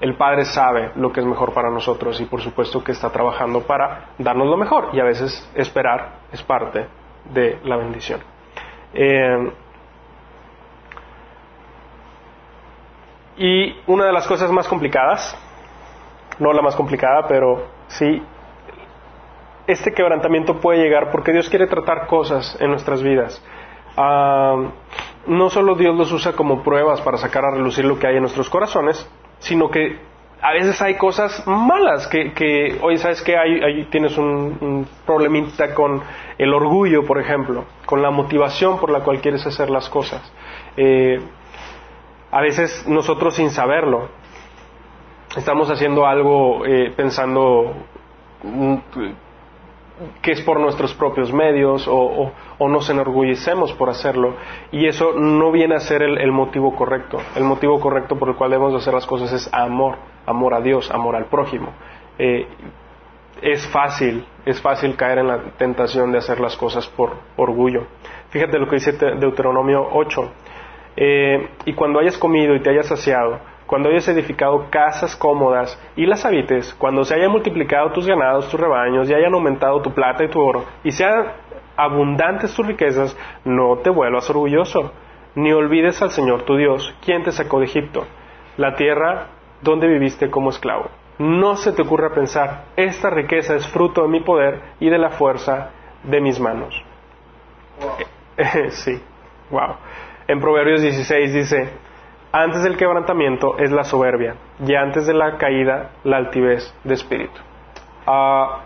[0.00, 3.62] el Padre sabe lo que es mejor para nosotros y por supuesto que está trabajando
[3.62, 6.86] para darnos lo mejor y a veces esperar es parte
[7.32, 8.20] de la bendición.
[8.92, 9.52] Eh,
[13.38, 15.36] y una de las cosas más complicadas,
[16.38, 18.22] no la más complicada, pero sí,
[19.66, 23.42] este quebrantamiento puede llegar porque Dios quiere tratar cosas en nuestras vidas.
[23.96, 24.56] Ah,
[25.26, 28.22] no solo Dios los usa como pruebas para sacar a relucir lo que hay en
[28.22, 29.98] nuestros corazones, sino que
[30.40, 33.36] a veces hay cosas malas que, que oye, ¿sabes qué?
[33.36, 36.02] Hay, tienes un, problemita con
[36.38, 40.20] el orgullo, por ejemplo, con la motivación por la cual quieres hacer las cosas.
[40.76, 41.18] Eh,
[42.30, 44.08] a veces nosotros sin saberlo,
[45.36, 47.74] estamos haciendo algo eh, pensando
[48.42, 48.76] mm,
[50.20, 54.34] que es por nuestros propios medios o, nos enorgullecemos por hacerlo
[54.70, 57.18] y eso no viene a ser el, motivo correcto.
[57.34, 60.90] El motivo correcto por el cual debemos hacer las cosas es amor, amor a Dios,
[60.90, 61.72] amor al prójimo.
[62.18, 62.46] Eh,
[63.42, 67.86] es fácil, es fácil caer en la tentación de hacer las cosas por orgullo.
[68.30, 70.32] Fíjate lo que dice Deuteronomio 8.
[70.96, 76.06] Eh, y cuando hayas comido y te hayas saciado, cuando hayas edificado casas cómodas y
[76.06, 80.24] las habites, cuando se hayan multiplicado tus ganados, tus rebaños, y hayan aumentado tu plata
[80.24, 81.26] y tu oro, y sean
[81.76, 84.92] abundantes tus riquezas, no te vuelvas orgulloso,
[85.34, 88.06] ni olvides al Señor tu Dios, quien te sacó de Egipto,
[88.56, 89.28] la tierra
[89.60, 90.88] donde viviste como esclavo.
[91.18, 95.10] No se te ocurra pensar, esta riqueza es fruto de mi poder y de la
[95.10, 95.70] fuerza
[96.04, 96.74] de mis manos.
[98.70, 99.00] sí,
[99.50, 99.76] wow.
[100.28, 101.70] En Proverbios 16 dice,
[102.32, 104.34] antes del quebrantamiento es la soberbia
[104.64, 107.40] y antes de la caída la altivez de espíritu.
[108.06, 108.60] Ah,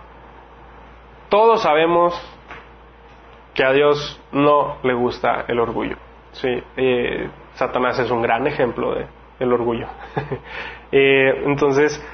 [1.29, 2.15] todos sabemos
[3.55, 5.97] que a Dios no le gusta el orgullo.
[6.33, 9.07] Sí, eh, Satanás es un gran ejemplo de
[9.41, 9.87] el orgullo.
[10.93, 12.05] Eh, entonces,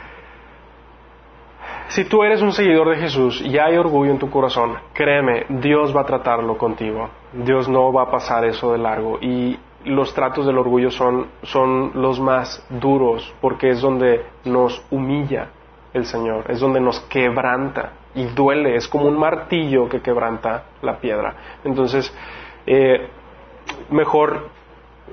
[1.89, 5.97] si tú eres un seguidor de Jesús y hay orgullo en tu corazón, créeme, Dios
[5.97, 7.09] va a tratarlo contigo.
[7.33, 9.17] Dios no va a pasar eso de largo.
[9.23, 15.51] Y los tratos del orgullo son, son los más duros porque es donde nos humilla
[15.93, 20.99] el Señor, es donde nos quebranta y duele, es como un martillo que quebranta la
[20.99, 21.35] piedra.
[21.65, 22.13] Entonces,
[22.67, 23.09] eh,
[23.91, 24.49] mejor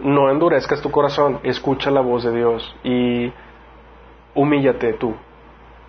[0.02, 3.32] no endurezcas tu corazón, escucha la voz de Dios y
[4.34, 5.16] humíllate tú,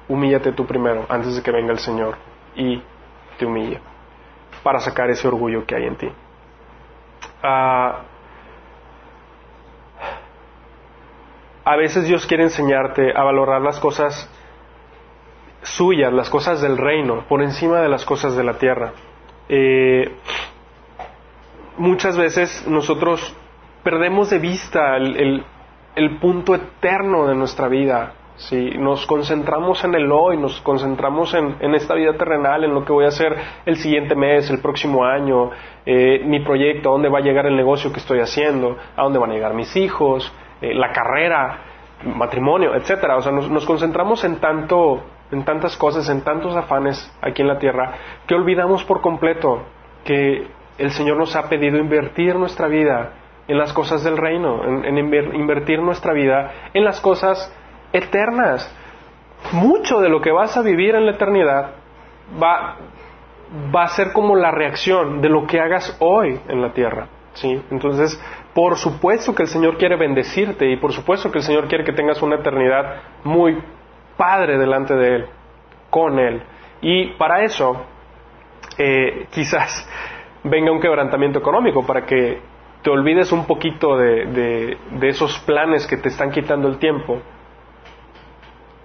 [0.09, 2.17] humíllate tú primero antes de que venga el Señor
[2.55, 2.83] y
[3.39, 3.81] te humille
[4.63, 6.09] para sacar ese orgullo que hay en ti.
[7.43, 8.03] Ah,
[11.65, 14.31] a veces Dios quiere enseñarte a valorar las cosas
[15.63, 18.93] suyas, las cosas del reino, por encima de las cosas de la tierra.
[19.49, 20.15] Eh,
[21.79, 23.35] muchas veces nosotros
[23.83, 25.45] perdemos de vista el,
[26.21, 28.15] punto eterno de nuestra vida.
[28.37, 32.93] Si nos concentramos en el hoy, nos concentramos en, esta vida terrenal, en lo que
[32.93, 35.51] voy a hacer el siguiente mes, el próximo año,
[35.87, 39.21] eh, mi proyecto, a dónde va a llegar el negocio que estoy haciendo, a dónde
[39.21, 40.33] van a llegar mis hijos,
[40.65, 41.59] eh, la carrera,
[42.05, 43.17] matrimonio, etcétera.
[43.17, 47.59] O sea, nos, concentramos en tanto, en tantas cosas, en tantos afanes aquí en la
[47.59, 47.95] tierra,
[48.27, 49.63] que olvidamos por completo
[50.05, 50.47] que
[50.79, 53.13] el Señor nos ha pedido invertir nuestra vida
[53.47, 57.55] en las cosas del reino, en, invertir nuestra vida en las cosas
[57.93, 58.75] eternas.
[59.53, 61.73] Mucho de lo que vas a vivir en la eternidad
[62.43, 62.77] va,
[63.75, 67.09] va a ser como la reacción de lo que hagas hoy en la tierra.
[67.35, 67.63] ¿Sí?
[67.71, 68.21] Entonces,
[68.55, 71.93] por supuesto que el Señor quiere bendecirte y por supuesto que el Señor quiere que
[71.93, 73.63] tengas una eternidad muy
[74.17, 75.27] padre delante de Él,
[75.91, 76.43] con Él.
[76.81, 77.85] Y para eso,
[78.79, 79.89] eh, quizás
[80.45, 82.41] venga un quebrantamiento económico, para que
[82.83, 87.21] te olvides un poquito de, de esos planes que te están quitando el tiempo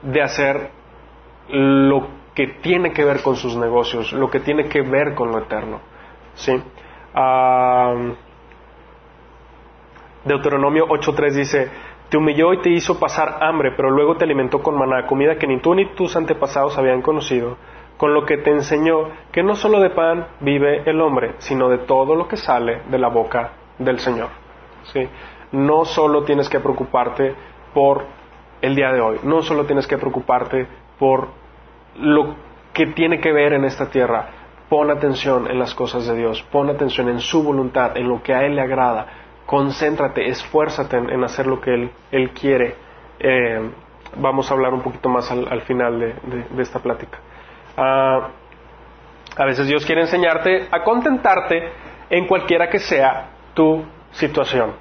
[0.02, 0.72] de hacer
[1.50, 5.40] lo que tiene que ver con sus negocios, lo que tiene que ver con lo
[5.40, 5.82] eterno.
[6.36, 6.54] ¿sí?
[10.26, 11.72] Deuteronomio 8.3 dice,
[12.10, 15.48] te humilló y te hizo pasar hambre, pero luego te alimentó con maná, comida que
[15.48, 17.58] ni tú ni tus antepasados habían conocido,
[17.98, 21.80] con lo que te enseñó que no solo de pan vive el hombre, sino de
[21.80, 24.30] todo lo que sale de la boca del Señor.
[24.92, 25.08] ¿sí?
[25.52, 27.36] No solo tienes que preocuparte
[27.74, 28.06] por
[28.62, 31.30] el día de hoy, no solo tienes que preocuparte por
[31.96, 32.36] lo
[32.74, 34.30] que tiene que ver en esta tierra,
[34.70, 38.34] pon atención en las cosas de Dios, pon atención en su voluntad, en lo que
[38.34, 39.08] a Él le agrada,
[39.50, 42.76] concéntrate, esfuérzate en, hacer lo que Él, él quiere.
[43.20, 43.72] Eh,
[44.16, 47.18] vamos a hablar un poquito más al, final de, esta plática.
[47.76, 48.30] Ah,
[49.36, 51.68] a veces Dios quiere enseñarte a contentarte
[52.12, 54.74] en cualquiera que sea tu situación.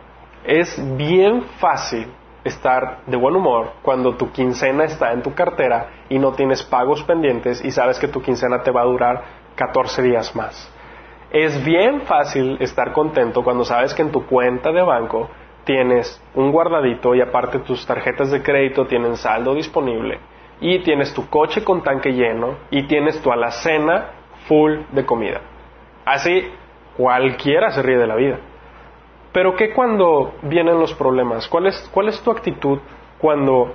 [0.45, 2.07] Es bien fácil
[2.45, 7.03] estar de buen humor cuando tu quincena está en tu cartera y no tienes pagos
[7.05, 9.23] pendientes y sabes que tu quincena te va a durar
[9.55, 10.71] 14 días más.
[11.31, 15.29] Es bien fácil estar contento cuando sabes que en tu cuenta de banco
[15.65, 20.19] tienes un guardadito y aparte tus tarjetas de crédito tienen saldo disponible
[20.61, 24.13] y tienes tu coche con tanque lleno y tienes tu alacena
[24.47, 25.41] full de comida.
[26.07, 26.51] Así
[26.97, 28.39] cualquiera se ríe de la vida.
[29.33, 31.47] Pero ¿qué cuando vienen los problemas?
[31.49, 32.79] ¿Cuál es, cuál es tu actitud
[33.19, 33.75] cuando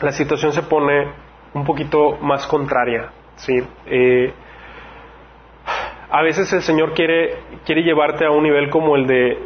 [0.00, 1.08] la situación se pone
[1.52, 3.10] un poquito más contraria?
[3.36, 3.60] ¿sí?
[3.86, 4.32] Eh,
[6.12, 9.38] a veces el Señor quiere, quiere llevarte a un nivel como el de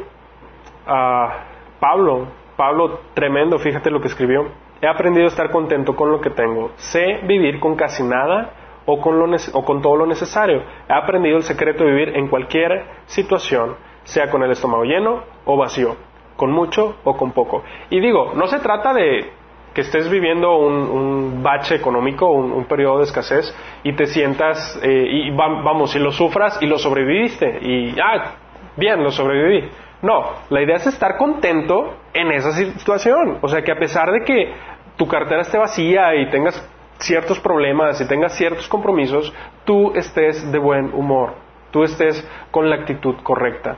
[1.78, 2.26] Pablo.
[2.56, 4.48] Pablo, tremendo, fíjate lo que escribió.
[4.80, 6.72] He aprendido a estar contento con lo que tengo.
[6.76, 8.50] Sé vivir con casi nada
[8.84, 10.62] o con, lo, o con todo lo necesario.
[10.88, 15.56] He aprendido el secreto de vivir en cualquier situación sea con el estómago lleno o
[15.56, 15.96] vacío,
[16.36, 17.62] con mucho o con poco.
[17.90, 19.32] Y digo, no se trata de
[19.76, 25.30] que estés viviendo un, bache económico, un, periodo de escasez y te sientas, eh, y
[25.32, 28.36] vamos, y lo sufras y lo sobreviviste, y, ah,
[28.74, 29.68] bien, lo sobreviví.
[30.00, 33.36] No, la idea es estar contento en esa situación.
[33.42, 34.54] O sea, que a pesar de que
[34.96, 39.30] tu cartera esté vacía y tengas ciertos problemas y tengas ciertos compromisos,
[39.66, 41.34] tú estés de buen humor,
[41.70, 43.76] tú estés con la actitud correcta.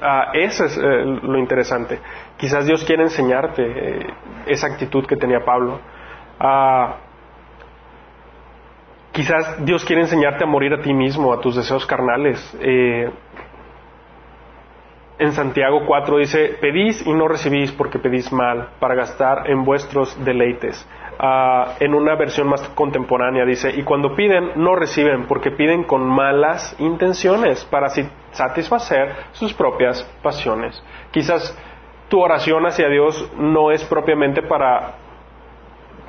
[0.00, 1.98] Ah, eso es eh, lo interesante.
[2.44, 4.06] Quizás Dios quiere enseñarte eh,
[4.44, 5.80] esa actitud que tenía Pablo.
[6.38, 6.96] Ah,
[9.12, 12.38] quizás Dios quiere enseñarte a morir a ti mismo, a tus deseos carnales.
[12.60, 13.10] Eh,
[15.18, 20.22] en Santiago 4 dice, pedís y no recibís porque pedís mal, para gastar en vuestros
[20.22, 20.86] deleites.
[21.18, 26.06] Ah, en una versión más contemporánea dice, y cuando piden no reciben porque piden con
[26.06, 27.88] malas intenciones para
[28.32, 30.84] satisfacer sus propias pasiones.
[31.10, 31.56] Quizás
[32.14, 34.98] tu oración hacia Dios no es propiamente para,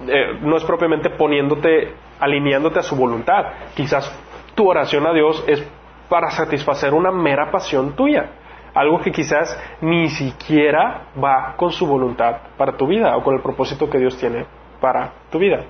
[0.08, 3.46] eh, no es propiamente poniéndote, alineándote a su voluntad.
[3.74, 4.16] Quizás
[4.54, 5.68] tu oración a Dios es
[6.08, 8.30] para satisfacer una mera pasión tuya
[8.76, 13.42] algo que quizás ni siquiera va con su voluntad para tu vida o con el
[13.42, 14.46] propósito que Dios tiene
[14.80, 15.64] para tu vida.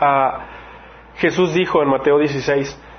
[0.00, 0.46] Ah,
[1.16, 2.89] Jesús dijo en Mateo 16,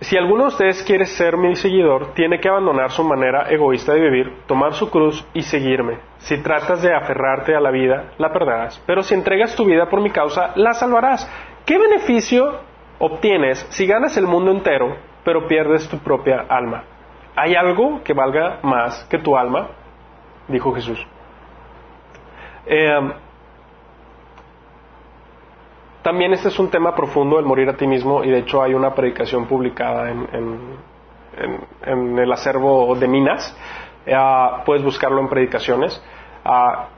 [0.00, 4.00] si alguno de ustedes quiere ser mi seguidor, tiene que abandonar su manera egoísta de
[4.00, 5.98] vivir, tomar su cruz y seguirme.
[6.18, 10.00] Si tratas de aferrarte a la vida, la perderás, pero si entregas tu vida por
[10.00, 11.28] mi causa, la salvarás.
[11.66, 12.60] ¿Qué beneficio
[13.00, 16.84] obtienes si ganas el mundo entero, pero pierdes tu propia alma?
[17.34, 19.68] ¿Hay algo que valga más que tu alma?
[20.46, 21.04] Dijo Jesús.
[22.66, 23.12] Eh,
[26.02, 28.74] también este es un tema profundo, el morir a ti mismo, y de hecho hay
[28.74, 30.88] una predicación publicada en,
[32.18, 33.56] el acervo de Minas,
[34.12, 36.02] ah, puedes buscarlo en predicaciones,
[36.44, 36.88] ah,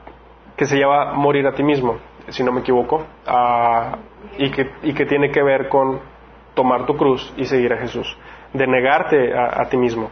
[0.55, 1.97] que se llama Morir a ti mismo,
[2.29, 3.97] si no me equivoco, ah,
[4.37, 5.99] y, que, y, que, tiene que ver con
[6.53, 8.17] tomar tu cruz y seguir a Jesús,
[8.53, 10.09] de negarte a, ti mismo.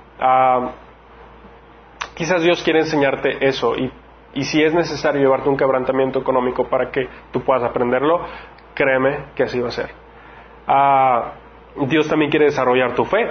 [2.16, 3.92] quizás Dios quiere enseñarte eso y
[4.34, 8.22] y si es necesario llevarte un quebrantamiento económico para que tú puedas aprenderlo,
[8.74, 9.90] créeme que así va a ser.
[10.68, 11.34] Ah,
[11.88, 13.30] Dios también quiere desarrollar tu fe.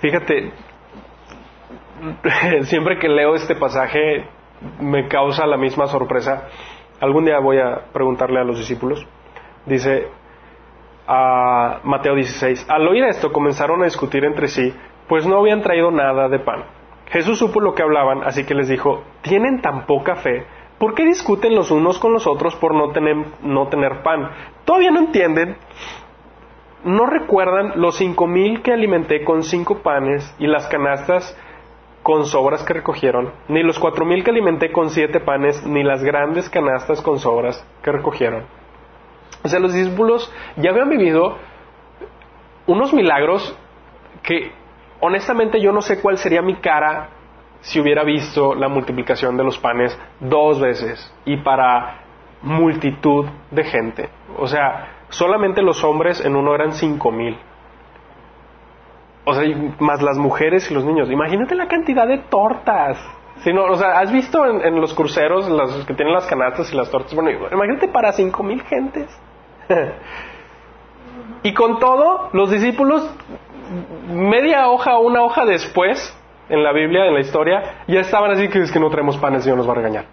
[0.00, 0.52] Fíjate,
[2.62, 4.26] siempre que leo este pasaje
[4.80, 6.48] me causa la misma sorpresa.
[7.00, 9.06] Algún día voy a preguntarle a los discípulos.
[9.66, 10.08] Dice
[11.06, 14.74] a Mateo 16, al oír esto comenzaron a discutir entre sí
[15.08, 16.64] pues no habían traído nada de pan.
[17.06, 20.46] Jesús supo lo que hablaban, así que les dijo, ¿tienen tan poca fe?
[20.78, 24.30] ¿Por qué discuten los unos con los otros por no tener, pan?
[24.64, 25.56] ¿Todavía no entienden?
[26.84, 31.36] ¿No recuerdan los cinco mil que alimenté con cinco panes y las canastas
[32.02, 33.32] con sobras que recogieron?
[33.48, 37.64] Ni los cuatro mil que alimenté con siete panes, ni las grandes canastas con sobras
[37.82, 38.44] que recogieron.
[39.44, 41.36] O sea, los discípulos ya habían vivido
[42.66, 43.56] unos milagros
[44.22, 44.52] que
[45.00, 47.10] honestamente yo no sé cuál sería mi cara
[47.64, 52.02] si hubiera visto la multiplicación de los panes dos veces y para
[52.42, 54.10] multitud de gente.
[54.36, 57.38] O sea, solamente los hombres en uno eran cinco mil.
[59.24, 59.44] O sea,
[59.78, 61.10] más las mujeres y los niños.
[61.10, 62.98] Imagínate la cantidad de tortas.
[63.38, 66.76] Si no, o sea, ¿has visto en, los cruceros los que tienen las canastas y
[66.76, 67.14] las tortas?
[67.14, 69.08] Bueno, imagínate para cinco mil gentes.
[71.42, 73.10] y con todo, los discípulos,
[74.06, 76.14] media hoja o una hoja después,
[76.48, 79.42] en la Biblia, en la historia, ya estaban así que es que no traemos panes
[79.42, 80.04] y Dios nos va a regañar.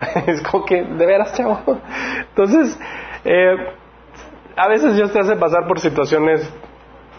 [0.26, 1.60] es como que, de veras, chavo.
[2.28, 2.78] Entonces,
[3.24, 3.56] eh,
[4.56, 6.52] a veces Dios te hace pasar por situaciones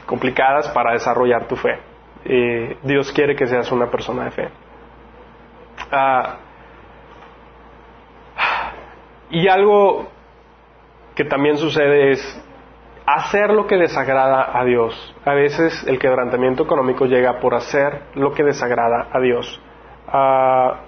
[0.06, 1.80] complicadas para desarrollar tu fe.
[2.84, 4.50] Dios quiere que seas una persona de fe.
[5.92, 6.38] Ah,
[9.30, 10.08] y algo
[11.16, 12.44] que también sucede es
[13.08, 15.16] hacer lo que desagrada a Dios.
[15.24, 19.62] A veces el quebrantamiento económico llega por hacer lo que desagrada a Dios.
[20.10, 20.82] Ah,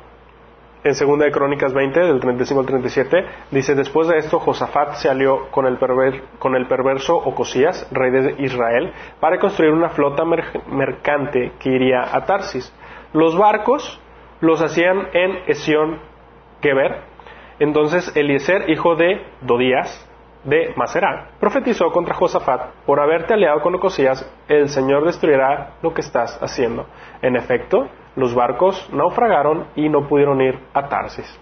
[0.84, 5.10] en 2 de Crónicas 20, del 35 al 37, dice, después de esto Josafat se
[5.10, 5.78] alió con el,
[6.40, 12.26] con el perverso Ocosías, rey de Israel, para construir una flota mercante que iría a
[12.26, 12.74] Tarsis.
[13.14, 14.02] Los barcos
[14.42, 16.00] los hacían en Esión
[16.62, 17.02] Geber.
[17.60, 20.09] Entonces Eliezer, hijo de Dodías,
[20.44, 26.02] de Maserá, profetizó contra Josafat, por haberte aliado con Ocosías, el Señor destruirá lo que
[26.02, 26.86] estás haciendo.
[27.22, 31.40] En efecto, los barcos naufragaron y no pudieron ir a Tarsis.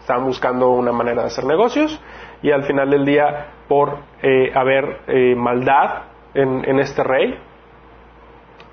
[0.00, 2.02] Estaban buscando una manera de hacer negocios
[2.42, 7.38] y al final del día, por eh, haber eh, maldad en, este rey,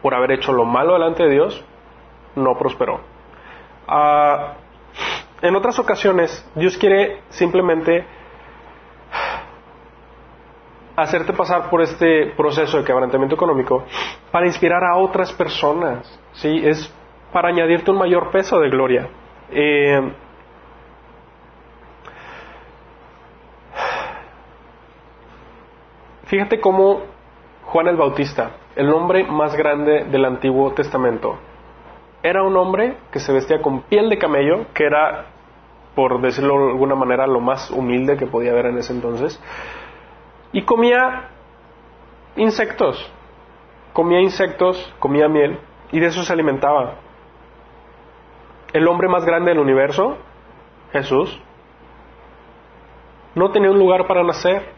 [0.02, 1.66] por haber hecho lo malo delante de Dios,
[2.36, 3.02] no prosperó.
[3.88, 4.54] Ah,
[5.42, 8.06] en otras ocasiones, Dios quiere simplemente
[10.98, 13.86] hacerte pasar por este proceso de quebrantamiento económico
[14.32, 16.20] para inspirar a otras personas.
[16.34, 16.62] ¿sí?
[16.64, 16.92] Es
[17.32, 19.08] para añadirte un mayor peso de gloria.
[19.52, 20.12] Eh,
[26.26, 27.04] fíjate cómo
[27.66, 31.38] Juan el Bautista, el hombre más grande del Antiguo Testamento,
[32.24, 35.28] era un hombre que se vestía con piel de camello, que era,
[35.94, 39.40] por decirlo de alguna manera, lo más humilde que podía haber en ese entonces,
[40.52, 41.30] y comía
[42.36, 43.12] insectos,
[43.94, 45.60] comía insectos, comía miel,
[45.92, 46.96] y de eso se alimentaba.
[48.74, 50.18] El hombre más grande del universo,
[50.92, 51.42] Jesús,
[53.36, 54.74] no tenía un lugar para nacer,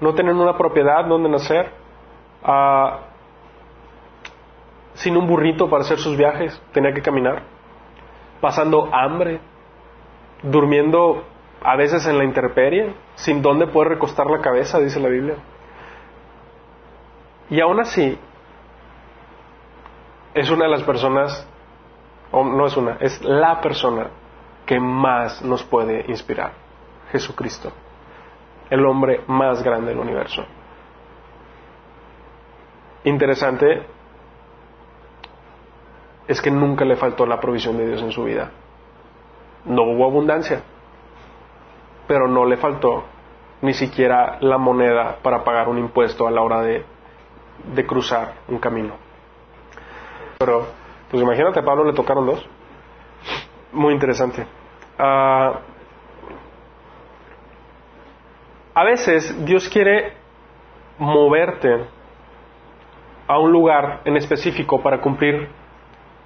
[0.00, 1.72] no tenía una propiedad donde nacer,
[2.42, 3.00] ah,
[4.94, 7.42] sin un burrito para hacer sus viajes, tenía que caminar,
[8.40, 9.40] pasando hambre,
[10.42, 11.24] durmiendo
[11.62, 15.36] a veces en la intemperie, sin dónde poder recostar la cabeza, dice la Biblia.
[17.50, 18.18] Y aún así,
[20.34, 21.46] es una de las personas
[22.30, 24.08] o no es una, es la persona
[24.64, 26.52] que más nos puede inspirar,
[27.10, 27.72] Jesucristo,
[28.70, 30.44] el hombre más grande del universo.
[33.04, 33.86] Interesante
[36.28, 38.52] es que nunca le faltó la provisión de Dios en su vida.
[39.64, 40.62] No hubo abundancia,
[42.10, 43.04] pero no le faltó
[43.62, 46.84] ni siquiera la moneda para pagar un impuesto a la hora de,
[47.72, 48.94] de cruzar un camino.
[50.36, 50.66] Pero
[51.08, 52.44] pues imagínate, a Pablo le tocaron dos.
[53.70, 54.44] Muy interesante.
[54.98, 55.60] Ah,
[58.74, 60.14] a veces Dios quiere
[60.98, 61.84] moverte
[63.28, 65.48] a un lugar en específico para cumplir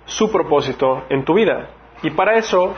[0.07, 1.69] su propósito en tu vida.
[2.03, 2.73] Y para eso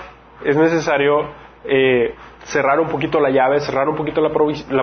[0.45, 2.13] es necesario eh,
[2.47, 4.31] cerrar un poquito la llave, cerrar un poquito la,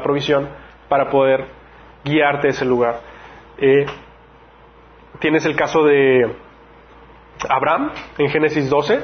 [0.02, 0.50] provisión
[0.90, 1.48] para poder
[2.04, 3.00] guiarte a ese lugar.
[3.58, 3.86] Eh,
[5.20, 6.36] tienes el caso de
[7.50, 9.00] Abraham en Génesis 12,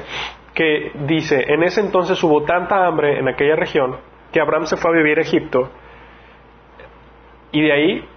[0.54, 3.96] que dice, en ese entonces hubo tanta hambre en aquella región
[4.32, 5.70] que Abraham se fue a vivir a Egipto
[7.52, 8.08] y de ahí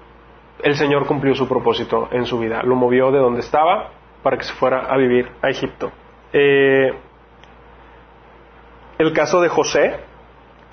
[0.61, 3.91] el Señor cumplió su propósito en su vida, lo movió de donde estaba
[4.21, 5.91] para que se fuera a vivir a Egipto.
[6.31, 6.93] Eh,
[8.97, 9.99] el caso de José,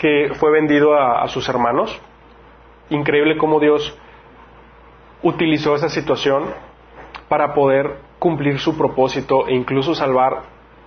[0.00, 2.00] que fue vendido a, sus hermanos,
[2.88, 3.94] increíble cómo Dios
[5.22, 6.44] utilizó esa situación
[7.28, 10.40] para poder cumplir su propósito e incluso salvar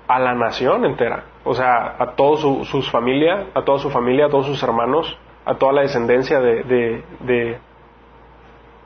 [0.07, 4.25] a la nación entera, o sea, a toda su, sus familia, a toda su familia,
[4.25, 7.03] a todos sus hermanos, a toda la descendencia de,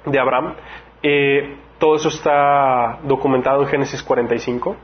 [0.04, 0.56] de, Abraham.
[1.04, 4.76] Eh, todo eso está documentado en Génesis 45,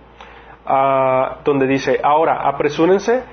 [0.67, 3.23] ah, donde dice, ahora apresúrense,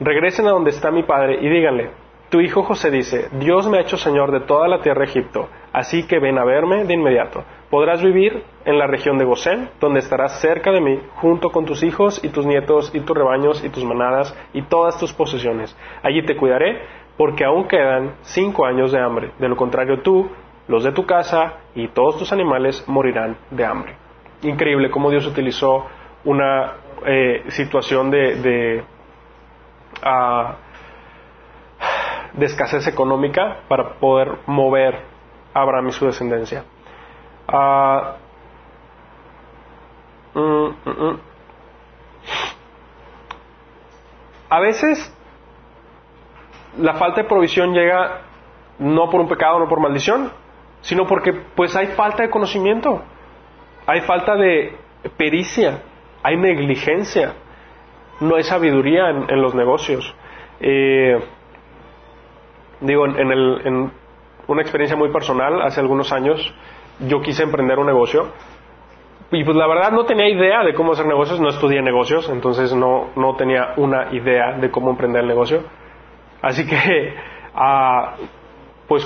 [0.00, 1.90] regresen a donde está mi padre y díganle,
[2.30, 5.48] tu hijo José dice, Dios me ha hecho Señor de toda la tierra de Egipto,
[5.72, 7.44] así que ven a verme de inmediato.
[7.70, 11.82] Podrás vivir en la región de Gosén, donde estarás cerca de mí, junto con tus
[11.82, 15.76] hijos y tus nietos y tus rebaños y tus manadas y todas tus posesiones.
[16.02, 16.82] Allí te cuidaré,
[17.16, 19.30] porque aún quedan cinco años de hambre.
[19.38, 20.28] De lo contrario tú,
[20.66, 23.94] los de tu casa y todos tus animales morirán de hambre.
[24.42, 25.86] Increíble cómo Dios utilizó
[26.24, 26.74] una
[27.06, 28.82] eh, situación de,
[32.34, 35.02] de, escasez económica para poder mover
[35.52, 36.64] a Abraham y su descendencia.
[37.48, 38.16] Ah,
[40.34, 41.20] mm, mm, mm.
[44.50, 45.12] A veces
[46.78, 48.20] la falta de provisión llega
[48.78, 50.30] no por un pecado, no por maldición,
[50.80, 53.02] sino porque pues hay falta de conocimiento,
[53.86, 54.76] hay falta de
[55.16, 55.82] pericia,
[56.22, 57.34] hay negligencia,
[58.20, 60.14] no hay sabiduría en, los negocios.
[60.60, 61.18] Eh,
[62.80, 63.92] digo, en, en
[64.46, 66.54] una experiencia muy personal, hace algunos años
[67.00, 68.28] yo quise emprender un negocio
[69.30, 72.72] y pues la verdad no tenía idea de cómo hacer negocios, no estudié negocios, entonces
[72.74, 75.62] no, no tenía una idea de cómo emprender el negocio.
[76.40, 77.14] Así que,
[77.54, 78.14] ah,
[78.86, 79.02] pues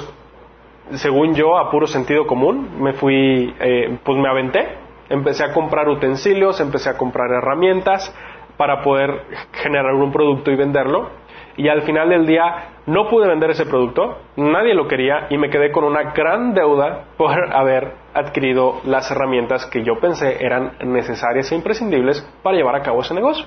[0.92, 4.68] según yo, a puro sentido común, me fui, eh, pues me aventé,
[5.08, 8.14] empecé a comprar utensilios, empecé a comprar herramientas
[8.58, 11.08] para poder generar un producto y venderlo.
[11.56, 15.50] Y al final del día no pude vender ese producto, nadie lo quería y me
[15.50, 21.50] quedé con una gran deuda por haber adquirido las herramientas que yo pensé eran necesarias
[21.50, 23.46] e imprescindibles para llevar a cabo ese negocio.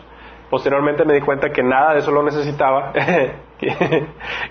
[0.49, 2.91] Posteriormente me di cuenta que nada de eso lo necesitaba,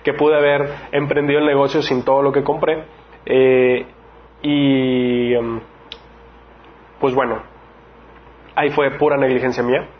[0.03, 2.85] que, pude haber emprendido el negocio sin todo lo que compré.
[3.23, 3.85] Eh,
[4.41, 5.59] y um,
[6.99, 7.50] pues bueno,
[8.55, 9.89] ahí fue pura negligencia mía,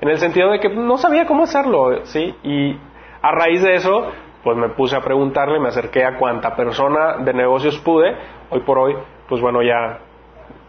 [0.00, 2.34] en el sentido de que no sabía cómo hacerlo, ¿sí?
[2.42, 2.76] Y
[3.22, 4.12] a raíz de eso,
[4.42, 8.16] pues me puse a preguntarle, me acerqué a cuánta persona de negocios pude,
[8.50, 8.96] hoy por hoy,
[9.28, 10.00] pues bueno, ya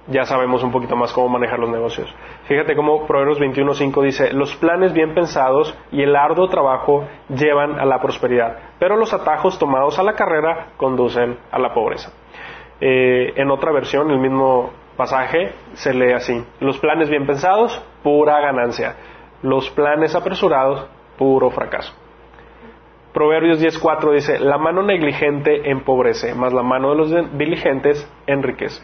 [0.09, 2.13] ya sabemos un poquito más cómo manejar los negocios.
[2.45, 7.85] Fíjate cómo Proverbios 21.5 dice, los planes bien pensados y el arduo trabajo llevan a
[7.85, 12.11] la prosperidad, pero los atajos tomados a la carrera conducen a la pobreza.
[12.81, 18.41] Eh, en otra versión, el mismo pasaje se lee así, los planes bien pensados, pura
[18.41, 18.97] ganancia,
[19.41, 20.87] los planes apresurados,
[21.17, 21.93] puro fracaso.
[23.13, 28.83] Proverbios 10.4 dice, la mano negligente empobrece, mas la mano de los diligentes enriquece.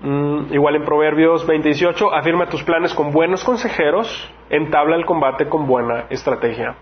[0.00, 5.66] Mm, igual en Proverbios 20:18, afirma tus planes con buenos consejeros, entabla el combate con
[5.66, 6.76] buena estrategia.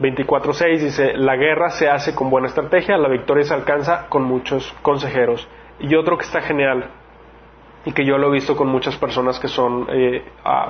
[0.00, 4.72] 24:6 dice, la guerra se hace con buena estrategia, la victoria se alcanza con muchos
[4.82, 5.48] consejeros.
[5.80, 6.90] Y otro que está genial,
[7.84, 10.22] y que yo lo he visto con muchas personas que son eh,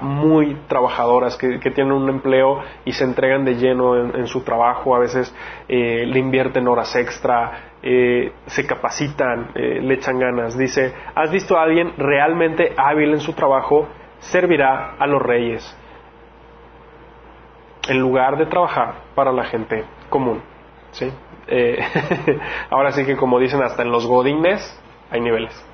[0.02, 5.00] muy trabajadoras, que, tienen un empleo y se entregan de lleno en, su trabajo, a
[5.00, 5.34] veces
[5.68, 10.56] eh, le invierten horas extra, eh, se capacitan, le echan ganas.
[10.56, 13.88] Dice, ¿has visto a alguien realmente hábil en su trabajo?
[14.20, 15.76] Servirá a los reyes
[17.88, 20.42] en lugar de trabajar para la gente común.
[20.92, 21.10] ¿sí?
[22.70, 24.80] ahora sí que como dicen, hasta en los godines
[25.10, 25.64] hay niveles.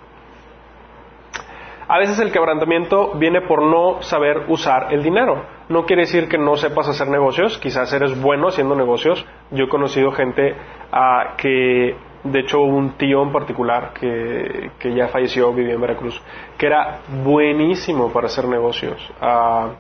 [1.86, 5.44] A veces el quebrantamiento viene por no saber usar el dinero.
[5.68, 9.26] No quiere decir que no sepas hacer negocios, quizás eres bueno haciendo negocios.
[9.50, 10.56] Yo he conocido gente
[10.92, 16.22] ah, que, de hecho, un tío en particular que, ya falleció, vivía en Veracruz,
[16.56, 19.12] que era buenísimo para hacer negocios.
[19.20, 19.72] Ah,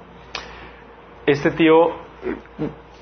[1.24, 2.03] este tío,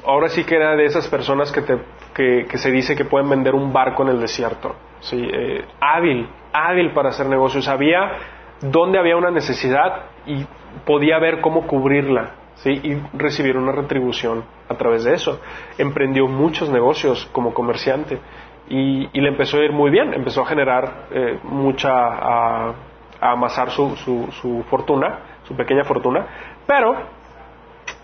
[0.04, 4.02] ahora sí que era de esas personas que, se dice que pueden vender un barco
[4.02, 4.74] en el desierto.
[5.00, 5.28] ¿sí?
[5.32, 7.68] Eh, hábil, hábil para hacer negocios.
[7.68, 8.12] Había
[8.60, 10.46] donde había una necesidad y
[10.86, 12.70] podía ver cómo cubrirla ¿sí?
[12.70, 15.40] y recibir una retribución a través de eso.
[15.78, 18.20] Emprendió muchos negocios como comerciante
[18.68, 22.74] y, le empezó a ir muy bien, empezó a generar eh, mucha, a,
[23.20, 26.26] amasar su, fortuna, su pequeña fortuna,
[26.66, 26.96] pero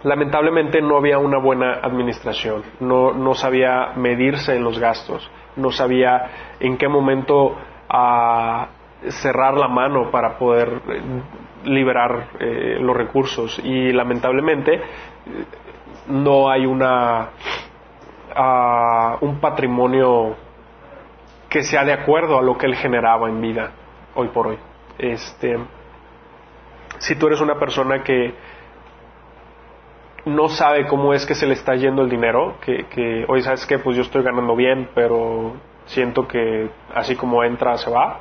[0.04, 6.54] lamentablemente no había una buena administración, no, no sabía medirse en los gastos, no sabía
[6.60, 7.56] en qué momento
[7.88, 8.68] a
[9.08, 11.02] cerrar la mano para poder eh,
[11.64, 13.58] liberar eh, los recursos.
[13.62, 14.80] Y lamentablemente
[16.08, 17.28] no hay una
[18.34, 20.36] ah, un patrimonio
[21.48, 23.70] que sea de acuerdo a lo que él generaba en vida
[24.14, 24.58] hoy por hoy.
[24.98, 25.58] Este,
[26.98, 28.34] si tú eres una persona que
[30.24, 33.66] no sabe cómo es que se le está yendo el dinero, que, que hoy sabes
[33.66, 35.54] que pues yo estoy ganando bien, pero
[35.86, 38.20] siento que así como entra se va,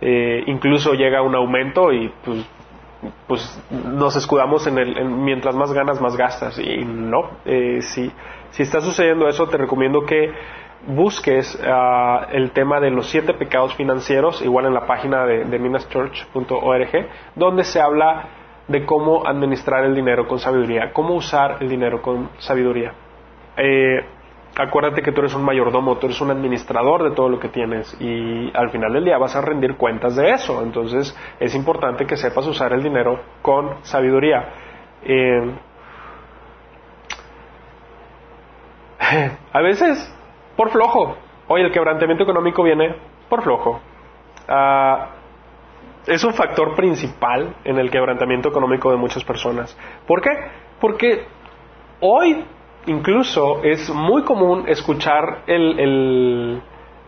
[0.00, 2.44] eh, incluso llega un aumento y pues,
[3.26, 6.58] pues nos escudamos en el mientras más ganas más gastas.
[6.58, 8.10] Y no, eh, si,
[8.50, 10.32] si está sucediendo eso te recomiendo que
[10.86, 15.58] busques uh, el tema de los siete pecados financieros, igual en la página de, de
[15.58, 18.28] minaschurch.org, donde se habla
[18.68, 22.92] de cómo administrar el dinero con sabiduría, cómo usar el dinero con sabiduría.
[23.56, 24.04] Eh,
[24.56, 27.96] acuérdate que tú eres un mayordomo, tú eres un administrador de todo lo que tienes
[28.00, 30.62] y al final del día vas a rendir cuentas de eso.
[30.62, 34.48] Entonces es importante que sepas usar el dinero con sabiduría.
[35.02, 35.54] Eh,
[39.52, 40.14] a veces
[40.56, 41.16] por flojo.
[41.48, 42.96] Oye, el quebrantamiento económico viene
[43.28, 43.80] por flojo.
[44.48, 45.13] Ah,
[46.06, 49.76] es un factor principal en el quebrantamiento económico de muchas personas.
[50.06, 50.30] ¿Por qué?
[50.80, 51.24] Porque
[52.00, 52.44] hoy
[52.86, 56.60] incluso es muy común escuchar el,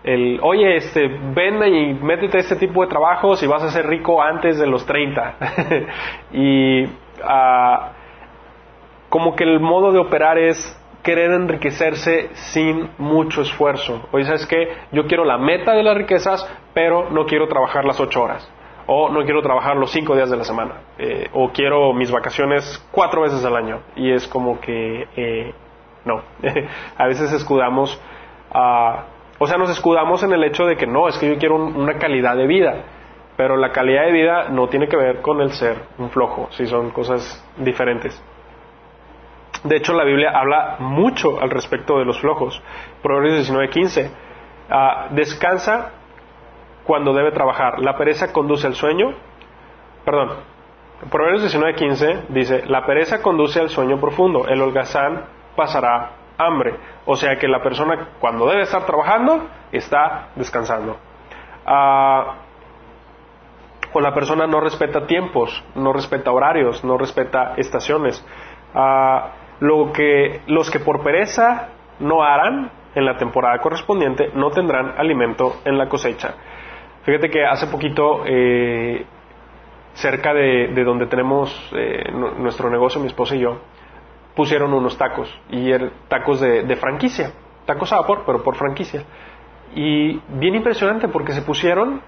[0.04, 3.86] el, oye, este, ven y métete a este tipo de trabajos y vas a ser
[3.86, 5.36] rico antes de los 30.
[6.32, 6.84] y
[7.22, 7.92] ah,
[9.08, 14.08] como que el modo de operar es querer enriquecerse sin mucho esfuerzo.
[14.10, 14.72] Oye, ¿sabes qué?
[14.90, 16.44] Yo quiero la meta de las riquezas,
[16.74, 18.52] pero no quiero trabajar las ocho horas.
[18.86, 20.82] O no quiero trabajar los cinco días de la semana.
[20.98, 23.80] Eh, o quiero mis vacaciones cuatro veces al año.
[23.96, 25.54] Y es como que, eh,
[26.04, 26.22] no.
[26.96, 28.00] a veces escudamos,
[29.38, 31.98] o sea, nos escudamos en el hecho de que no, es que yo quiero una
[31.98, 32.84] calidad de vida.
[33.36, 36.66] Pero la calidad de vida no tiene que ver con el ser un flojo, si
[36.66, 38.22] son cosas diferentes.
[39.62, 42.62] De hecho, la Biblia habla mucho al respecto de los flojos.
[43.02, 44.10] Proverbios 19:15.
[44.70, 45.92] Ah, descansa
[46.86, 47.80] cuando debe trabajar.
[47.80, 49.14] La pereza conduce al sueño.
[50.04, 50.56] Perdón.
[51.10, 54.46] Proverbios 19:15 dice, la pereza conduce al sueño profundo.
[54.48, 55.24] El holgazán
[55.54, 56.76] pasará hambre.
[57.04, 60.96] O sea que la persona cuando debe estar trabajando está descansando.
[61.66, 62.36] Ah,
[63.92, 68.24] o la persona no respeta tiempos, no respeta horarios, no respeta estaciones.
[68.74, 71.68] Ah, lo que, los que por pereza
[71.98, 76.34] no harán en la temporada correspondiente no tendrán alimento en la cosecha.
[77.06, 79.06] Fíjate que hace poquito, eh,
[79.94, 83.60] cerca de, donde tenemos eh, nuestro negocio, mi esposa y yo,
[84.34, 87.32] pusieron unos tacos, y eran tacos de, franquicia,
[87.64, 89.04] tacos a vapor, pero por franquicia.
[89.74, 92.02] Y bien impresionante porque se pusieron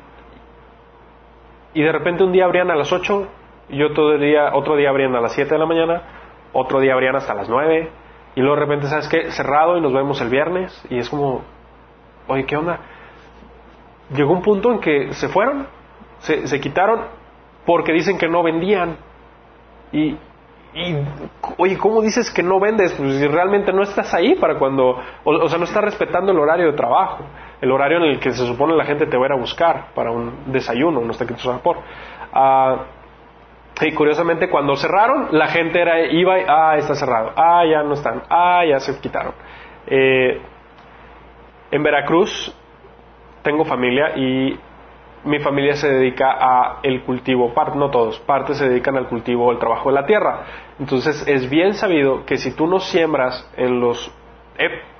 [1.73, 3.29] y de repente un día abrían a las 8
[3.71, 6.03] y otro día, otro día abrían a las 7 de la mañana
[6.53, 7.91] otro día abrían hasta las 9
[8.35, 9.31] y luego de repente, ¿sabes qué?
[9.31, 11.43] Cerrado y nos vemos el viernes y es como,
[12.27, 12.81] oye, ¿qué onda?
[14.11, 15.67] Llegó un punto en que se fueron,
[16.21, 17.03] se, quitaron
[17.67, 18.97] porque dicen que no vendían.
[19.93, 20.17] Y,
[20.75, 20.97] y,
[21.59, 22.93] oye, ¿cómo dices que no vendes?
[22.95, 26.67] Pues si realmente no estás ahí para cuando, o, sea, no estás respetando el horario
[26.67, 27.25] de trabajo,
[27.61, 29.89] el horario en el que se supone la gente te va a ir a buscar
[29.95, 31.77] para un desayuno, unos taquitos de vapor.
[32.33, 32.85] Ah,
[33.81, 37.95] y curiosamente cuando cerraron, la gente era, iba y, ah, está cerrado, ah, ya no
[37.95, 39.35] están, ah, ya se quitaron.
[39.87, 40.41] Eh,
[41.71, 42.55] en Veracruz
[43.43, 44.59] tengo familia y
[45.25, 49.59] mi familia se dedica a el cultivo, no todos, partes se dedican al cultivo, al
[49.59, 50.45] trabajo de la tierra.
[50.79, 54.13] Entonces es bien sabido que si tú no siembras en los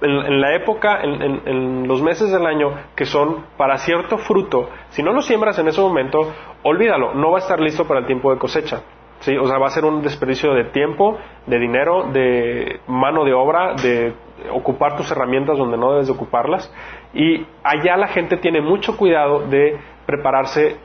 [0.01, 5.13] en, la época, en, los meses del año que son para cierto fruto, si no
[5.13, 6.33] lo siembras en ese momento,
[6.63, 8.83] olvídalo, no va a estar listo para el tiempo de cosecha.
[9.21, 9.37] ¿Sí?
[9.37, 13.75] O sea, va a ser un desperdicio de tiempo, de dinero, de mano de obra,
[13.75, 14.15] de
[14.53, 16.73] ocupar tus herramientas donde no debes de ocuparlas.
[17.15, 20.77] Y allá la gente tiene mucho cuidado de prepararse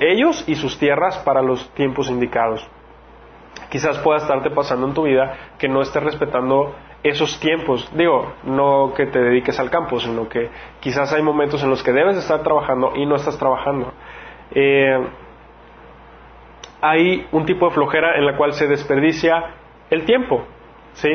[0.00, 2.66] ellos y sus tierras para los tiempos indicados.
[3.70, 7.88] Quizás pueda estarte pasando en tu vida que no estés respetando esos tiempos.
[7.94, 10.50] Digo, no que te dediques al campo, sino que
[10.80, 13.92] quizás hay momentos en los que debes estar trabajando y no estás trabajando.
[14.52, 15.06] Eh,
[16.80, 19.54] hay un tipo de flojera en la cual se desperdicia
[19.90, 20.44] el tiempo.
[20.94, 21.08] ¿sí?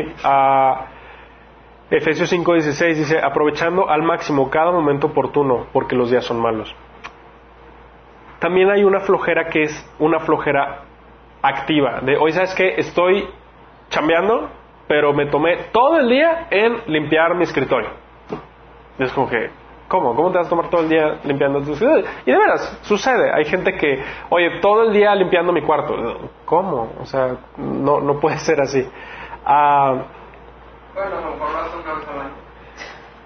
[1.90, 6.76] Efesios 5:16 dice, aprovechando al máximo cada momento oportuno, porque los días son malos.
[8.40, 10.82] También hay una flojera que es una flojera
[11.42, 13.28] activa, de hoy sabes que estoy
[13.90, 14.50] chambeando,
[14.88, 17.90] pero me tomé todo el día en limpiar mi escritorio.
[18.98, 19.50] es como que,
[19.88, 20.16] ¿cómo?
[20.16, 22.06] ¿Cómo te vas a tomar todo el día limpiando tu escritorio?
[22.26, 23.32] Y de veras, sucede.
[23.34, 25.96] Hay gente que, oye, todo el día limpiando mi cuarto.
[26.46, 26.94] ¿Cómo?
[27.02, 28.88] O sea, no, no puede ser así.
[29.46, 30.06] Ah,
[30.94, 31.16] bueno,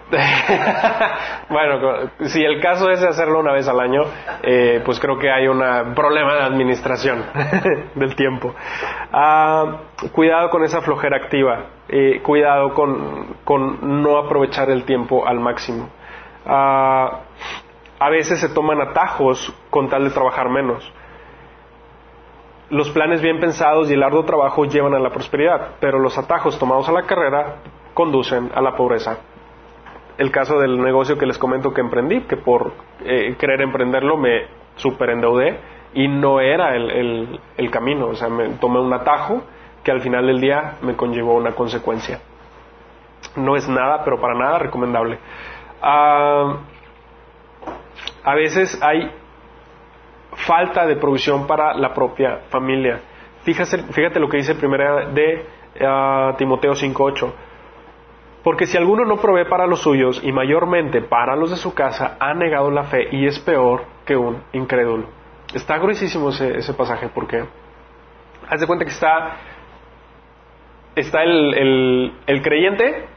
[1.50, 4.02] bueno, si el caso es hacerlo una vez al año,
[4.42, 5.60] eh, pues creo que hay un
[5.94, 7.26] problema de administración
[7.96, 8.56] del tiempo.
[9.14, 9.82] Ah,
[10.12, 15.90] cuidado con esa flojera activa, eh, cuidado con, con, no aprovechar el tiempo al máximo.
[16.46, 17.22] Ah,
[18.00, 20.92] a veces se toman atajos con tal de trabajar menos.
[22.70, 26.58] Los planes bien pensados y el arduo trabajo llevan a la prosperidad, pero los atajos
[26.60, 27.56] tomados a la carrera
[27.94, 29.18] conducen a la pobreza
[30.20, 32.74] el caso del negocio que les comento que emprendí, que por
[33.06, 35.58] eh, querer emprenderlo me superendeudé
[35.94, 37.40] y no era el,
[37.72, 39.42] camino, o sea, me tomé un atajo
[39.82, 42.20] que al final del día me conllevó una consecuencia.
[43.38, 45.20] No es nada, pero para nada recomendable.
[45.82, 46.58] Ah,
[48.24, 49.12] a veces hay
[50.34, 53.02] falta de provisión para la propia familia.
[53.44, 55.46] Fíjate, lo que dice primera de
[55.82, 57.32] uh, Timoteo 5.8
[58.44, 62.18] porque si alguno no provee para los suyos y mayormente para los de su casa,
[62.20, 65.08] ha negado la fe y es peor que un incrédulo.
[65.54, 67.44] Está gruesísimo ese, pasaje porque
[68.48, 69.36] haz de cuenta que está,
[70.96, 72.14] está el,
[72.44, 73.08] creyente,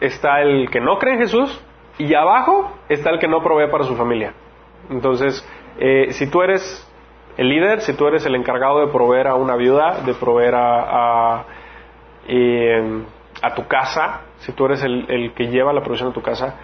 [0.00, 1.64] está el que no cree en Jesús
[1.98, 4.34] y abajo está el que no provee para su familia.
[4.90, 5.46] Entonces,
[5.78, 6.90] eh, si tú eres
[7.36, 11.44] el líder, si tú eres el encargado de proveer a una viuda, de proveer a,
[13.42, 16.56] a tu casa, si tú eres el, que lleva la provisión a tu casa,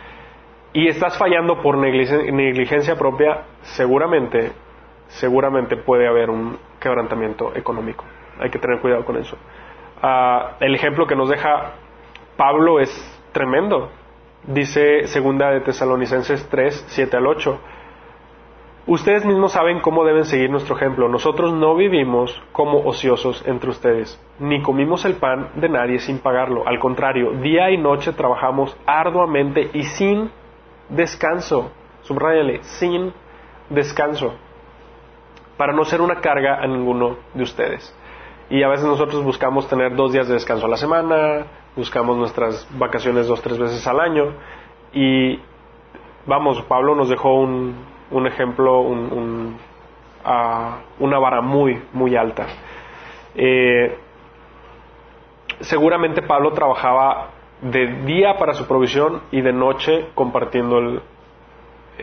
[0.73, 4.53] y estás fallando por negligencia, propia, seguramente,
[5.09, 8.05] seguramente puede haber un quebrantamiento económico.
[8.41, 9.37] Hay que tener cuidado con eso.
[10.01, 11.73] Ah, el ejemplo que nos deja
[12.37, 13.91] Pablo es tremendo.
[14.45, 17.61] Dice segunda de Tesalonicenses 3, 7 al 8.
[18.87, 21.09] Ustedes mismos saben cómo deben seguir nuestro ejemplo.
[21.09, 26.67] Nosotros no vivimos como ociosos entre ustedes, ni comimos el pan de nadie sin pagarlo.
[26.67, 30.31] Al contrario, día y noche trabajamos arduamente y sin
[30.89, 31.71] descanso.
[32.03, 33.13] Subrayale, sin
[33.69, 34.35] descanso,
[35.59, 37.95] para no ser una carga a ninguno de ustedes.
[38.49, 41.47] Y a veces nosotros buscamos tener dos días de descanso a la semana,
[41.77, 44.35] buscamos nuestras vacaciones dos, tres veces al año.
[44.93, 45.41] Y
[46.27, 47.75] vamos, Pablo nos dejó un,
[48.11, 49.57] un ejemplo, un,
[50.99, 52.47] una vara muy, muy alta.
[53.35, 53.99] Eh,
[55.61, 57.31] seguramente Pablo trabajaba
[57.63, 61.03] de día para su provisión y de noche compartiendo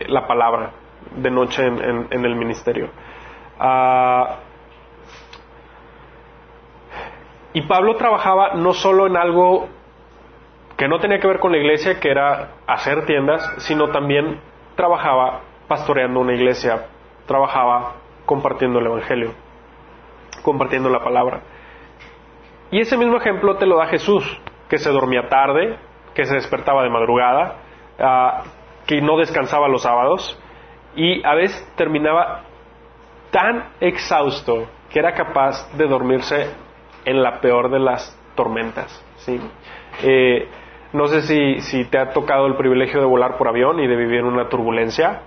[0.06, 0.70] la palabra,
[1.16, 2.88] de noche en, el ministerio.
[3.58, 4.36] Ah,
[7.52, 9.68] y Pablo trabajaba no solo en algo
[10.76, 14.40] que no tenía que ver con la iglesia, que era hacer tiendas, sino también
[14.76, 16.86] trabajaba pastoreando una iglesia,
[17.26, 17.94] trabajaba
[18.26, 19.32] compartiendo el Evangelio,
[20.42, 21.40] compartiendo la palabra.
[22.70, 24.24] Y ese mismo ejemplo te lo da Jesús,
[24.68, 25.78] que se dormía tarde,
[26.14, 27.56] que se despertaba de madrugada,
[27.98, 28.42] ah,
[28.86, 30.38] que no descansaba los sábados
[30.94, 32.42] y a veces terminaba
[33.30, 36.54] tan exhausto que era capaz de dormirse
[37.04, 39.04] en la peor de las tormentas.
[39.18, 39.40] ¿sí?
[40.02, 40.48] Eh,
[40.92, 43.96] no sé si, si, te ha tocado el privilegio de volar por avión y de
[43.96, 45.22] vivir una turbulencia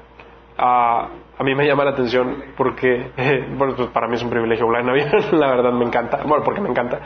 [1.41, 3.11] a mí me llama la atención porque,
[3.57, 5.09] bueno, pues para mí es un privilegio volar en avión,
[5.39, 6.99] la verdad me encanta, bueno, porque me encanta.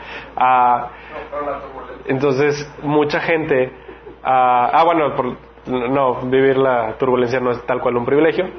[2.04, 3.72] entonces, mucha gente,
[4.22, 5.14] ah, bueno,
[5.66, 8.44] no, vivir la turbulencia no es tal cual un privilegio.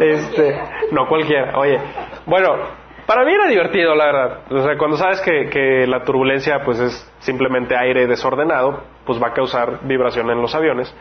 [0.00, 0.60] este,
[0.92, 1.80] no cualquiera, oye,
[2.26, 2.54] bueno,
[3.06, 4.38] para mí era divertido, la verdad.
[4.50, 9.28] O sea, cuando sabes que, que la turbulencia pues es simplemente aire desordenado, pues va
[9.28, 10.94] a causar vibración en los aviones.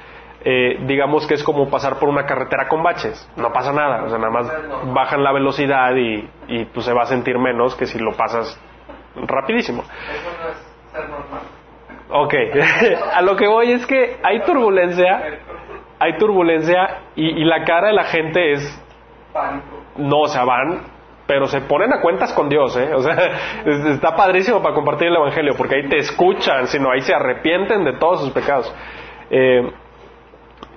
[0.47, 4.10] Eh, digamos que es como pasar por una carretera con baches, no pasa nada, o
[4.10, 7.88] sea, nada más bajan la velocidad y, y pues se va a sentir menos que
[7.88, 8.62] si lo pasas
[9.16, 9.82] rapidísimo.
[9.82, 10.58] Eso no es
[10.91, 11.41] ser normal.
[12.12, 12.34] Ok,
[13.16, 15.39] a lo que voy es que hay turbulencia,
[15.97, 18.82] hay turbulencia y, y la cara de la gente es...
[19.97, 20.82] No, o sea, van,
[21.28, 22.93] pero se ponen a cuentas con Dios, ¿eh?
[22.93, 23.15] O sea,
[23.65, 27.93] está padrísimo para compartir el Evangelio, porque ahí te escuchan, sino ahí se arrepienten de
[27.93, 28.73] todos sus pecados.
[29.30, 29.71] Eh,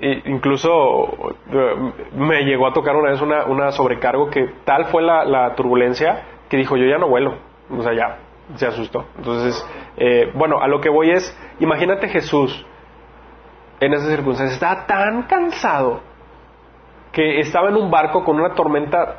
[0.00, 6.24] incluso eh, me llegó a tocar una vez una, sobrecargo que tal fue la, turbulencia
[6.48, 7.34] que dijo yo ya no vuelo,
[7.70, 8.18] o sea, ya
[8.54, 9.04] se asustó.
[9.18, 9.66] Entonces,
[9.98, 12.64] eh, bueno, a lo que voy es, imagínate Jesús
[13.80, 16.00] en esas circunstancias, estaba tan cansado
[17.12, 19.16] que estaba en un barco con una tormenta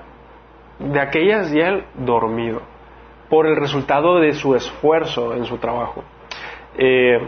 [0.79, 2.61] de aquellas y él dormido
[3.29, 6.03] por el resultado de su esfuerzo en su trabajo.
[6.77, 7.19] Eh,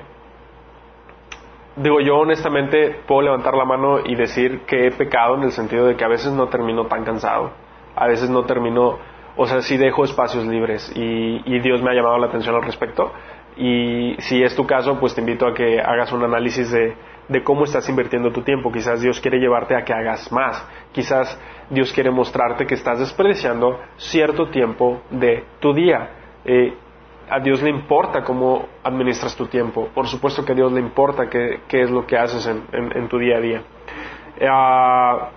[1.75, 5.85] digo, yo honestamente puedo levantar la mano y decir que he pecado en el sentido
[5.85, 7.51] de que a veces no termino tan cansado,
[7.95, 8.97] a veces no termino,
[9.37, 13.11] o sea, sí dejo espacios libres y, Dios me ha llamado la atención al respecto,
[13.57, 16.95] Y si es tu caso, pues te invito a que hagas un análisis de,
[17.27, 18.71] de cómo estás invirtiendo tu tiempo.
[18.71, 20.65] Quizás Dios quiere llevarte a que hagas más.
[20.93, 21.37] Quizás
[21.71, 26.09] Dios quiere mostrarte que estás desperdiciando cierto tiempo de tu día.
[26.43, 26.73] Eh,
[27.29, 29.87] a Dios le importa cómo administras tu tiempo.
[29.95, 33.37] Por supuesto que a Dios le importa qué, es lo que haces en, tu día
[33.37, 33.61] a día.
[34.49, 35.29] Ah,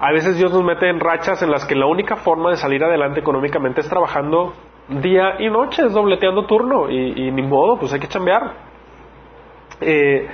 [0.00, 2.82] a veces Dios nos mete en rachas en las que la única forma de salir
[2.82, 4.54] adelante económicamente es trabajando
[4.88, 8.54] día y noche, es dobleteando turno y, ni modo, pues hay que chambear.
[9.80, 10.28] Eh,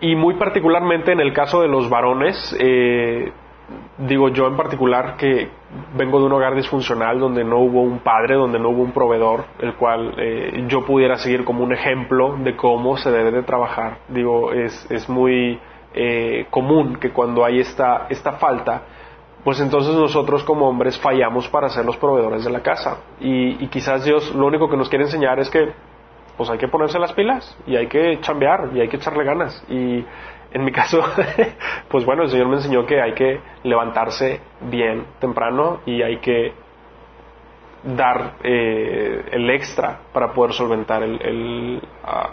[0.00, 3.32] y muy particularmente en el caso de los varones, eh,
[3.98, 5.48] digo yo en particular que
[5.94, 9.44] vengo de un hogar disfuncional donde no hubo un padre, donde no hubo un proveedor,
[9.60, 13.98] el cual eh, yo pudiera seguir como un ejemplo de cómo se debe de trabajar.
[14.08, 15.60] Digo, es, es muy
[15.94, 18.82] eh, común que cuando hay esta, esta falta,
[19.44, 22.98] pues entonces nosotros como hombres fallamos para ser los proveedores de la casa.
[23.20, 25.72] Y, y quizás Dios lo único que nos quiere enseñar es que
[26.36, 29.62] pues hay que ponerse las pilas y hay que chambear y hay que echarle ganas.
[29.68, 30.04] Y
[30.52, 31.00] en mi caso,
[31.88, 36.52] pues bueno, el Señor me enseñó que hay que levantarse bien temprano y hay que
[37.82, 42.30] dar eh, el extra para poder solventar el, ah,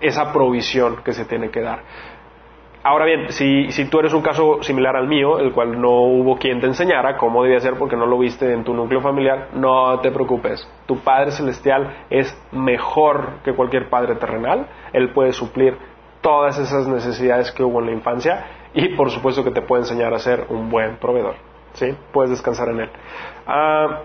[0.00, 1.80] esa provisión que se tiene que dar.
[2.82, 6.38] Ahora bien, si, si, tú eres un caso similar al mío, el cual no hubo
[6.38, 10.00] quien te enseñara cómo debía ser porque no lo viste en tu núcleo familiar, no
[10.00, 10.66] te preocupes.
[10.86, 14.66] Tu Padre Celestial es mejor que cualquier Padre terrenal.
[14.94, 15.76] Él puede suplir
[16.20, 20.12] todas esas necesidades que hubo en la infancia y por supuesto que te puede enseñar
[20.14, 21.34] a ser un buen proveedor.
[21.74, 21.94] ¿sí?
[22.12, 22.90] Puedes descansar en él.
[23.46, 24.02] Ah,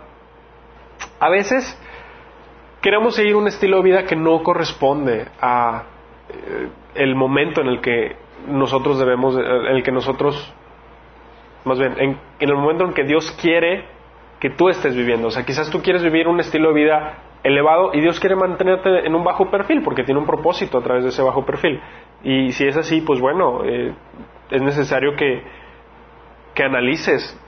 [1.20, 1.80] a veces
[2.82, 5.84] queremos seguir un estilo de vida que no corresponde a
[6.30, 8.16] eh, el momento en el que
[8.48, 10.54] nosotros debemos, en el que nosotros,
[11.64, 13.86] más bien, en, en el momento en que Dios quiere
[14.40, 15.28] que tú estés viviendo.
[15.28, 19.06] O sea, quizás tú quieres vivir un estilo de vida elevado y Dios quiere mantenerte
[19.06, 21.80] en un bajo perfil porque tiene un propósito a través de ese bajo perfil.
[22.26, 23.94] Y si es así, pues bueno, eh,
[24.50, 25.44] es necesario que,
[26.56, 27.40] que analices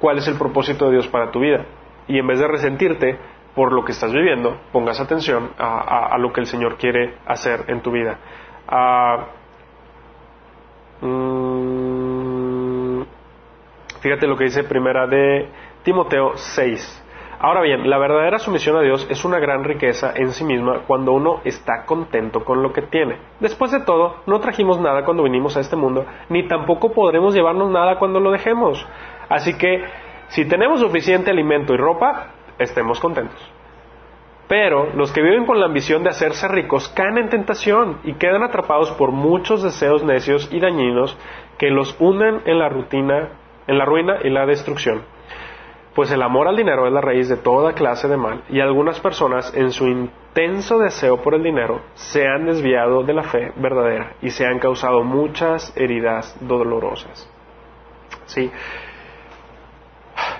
[0.00, 1.66] cuál es el propósito de Dios para tu vida.
[2.08, 3.18] Y en vez de resentirte
[3.54, 7.82] por lo que estás viviendo, pongas atención a, lo que el Señor quiere hacer en
[7.82, 8.18] tu vida.
[8.66, 9.26] Ah,
[11.02, 13.02] mm,
[14.00, 15.50] fíjate lo que dice primera de
[15.82, 17.03] Timoteo 6.
[17.44, 21.12] Ahora bien, la verdadera sumisión a Dios es una gran riqueza en sí misma cuando
[21.12, 23.18] uno está contento con lo que tiene.
[23.38, 27.70] Después de todo, no trajimos nada cuando vinimos a este mundo, ni tampoco podremos llevarnos
[27.70, 28.88] nada cuando lo dejemos.
[29.28, 29.84] Así que,
[30.28, 32.28] si tenemos suficiente alimento y ropa,
[32.58, 33.38] estemos contentos.
[34.48, 38.42] Pero los que viven con la ambición de hacerse ricos caen en tentación y quedan
[38.42, 41.14] atrapados por muchos deseos necios y dañinos
[41.58, 43.32] que los hunden en la rutina,
[43.66, 45.12] en la ruina y la destrucción
[45.94, 48.98] pues el amor al dinero es la raíz de toda clase de mal y algunas
[49.00, 54.14] personas en su intenso deseo por el dinero se han desviado de la fe verdadera
[54.20, 57.30] y se han causado muchas heridas dolorosas.
[58.26, 58.50] ¿Sí?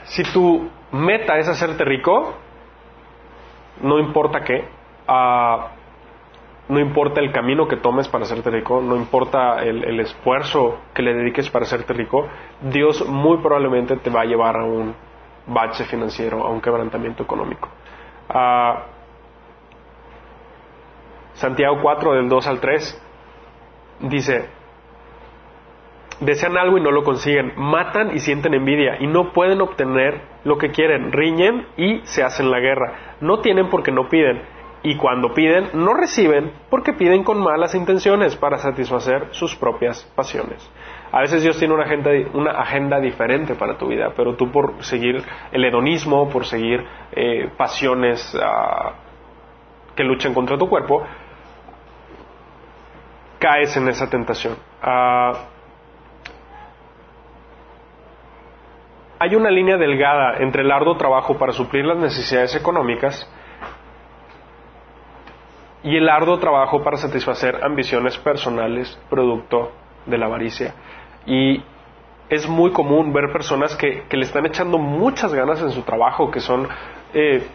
[0.05, 2.35] Si tu meta es hacerte rico,
[3.81, 4.65] no importa qué,
[5.07, 5.69] ah,
[6.69, 11.03] no importa el camino que tomes para hacerte rico, no importa el, el esfuerzo que
[11.03, 12.27] le dediques para hacerte rico,
[12.63, 14.95] Dios muy probablemente te va a llevar a un
[15.47, 17.69] bache financiero, a un quebrantamiento económico.
[18.29, 18.87] Ah,
[21.35, 23.03] Santiago 4 del 2 al 3
[24.01, 24.49] dice,
[26.21, 30.59] desean algo y no lo consiguen, matan y sienten envidia y no pueden obtener lo
[30.59, 34.43] que quieren, riñen y se hacen la guerra, no tienen porque no piden
[34.83, 40.71] y cuando piden no reciben porque piden con malas intenciones para satisfacer sus propias pasiones.
[41.15, 44.83] A veces Dios tiene una agenda, una agenda diferente para tu vida, pero tú por
[44.83, 48.95] seguir el hedonismo, por seguir eh, pasiones ah,
[49.95, 51.07] que luchan contra tu cuerpo,
[53.39, 54.57] caes en esa tentación.
[54.83, 55.35] Ah,
[59.21, 63.33] hay una línea delgada entre el arduo trabajo para suplir las necesidades económicas
[65.85, 69.71] y el arduo trabajo para satisfacer ambiciones personales producto
[70.07, 70.75] de la avaricia.
[71.27, 71.63] Y
[72.29, 76.41] es muy común ver personas que, le están echando muchas ganas en su trabajo, que
[76.41, 76.69] son
[77.13, 77.47] eh,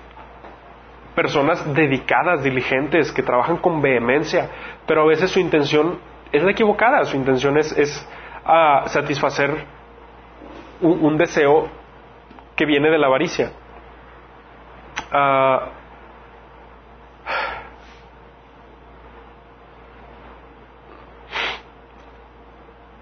[1.16, 4.50] personas dedicadas, diligentes, que trabajan con vehemencia,
[4.86, 6.00] pero a veces su intención
[6.32, 8.08] es la equivocada, su intención es,
[8.46, 9.66] ah, satisfacer
[10.82, 11.68] un, deseo
[12.56, 13.52] que viene de la avaricia.
[15.12, 15.79] Ah,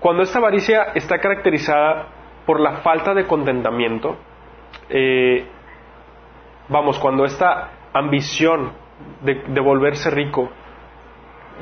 [0.08, 2.08] Cuando esta avaricia está caracterizada
[2.46, 4.16] por la falta de contentamiento,
[4.88, 5.46] eh,
[6.70, 8.72] vamos, cuando esta ambición
[9.22, 10.50] de, volverse rico,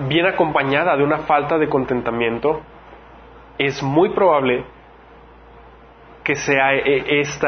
[0.07, 2.61] bien acompañada de una falta de contentamiento,
[3.57, 4.63] es muy probable
[6.23, 7.47] que sea este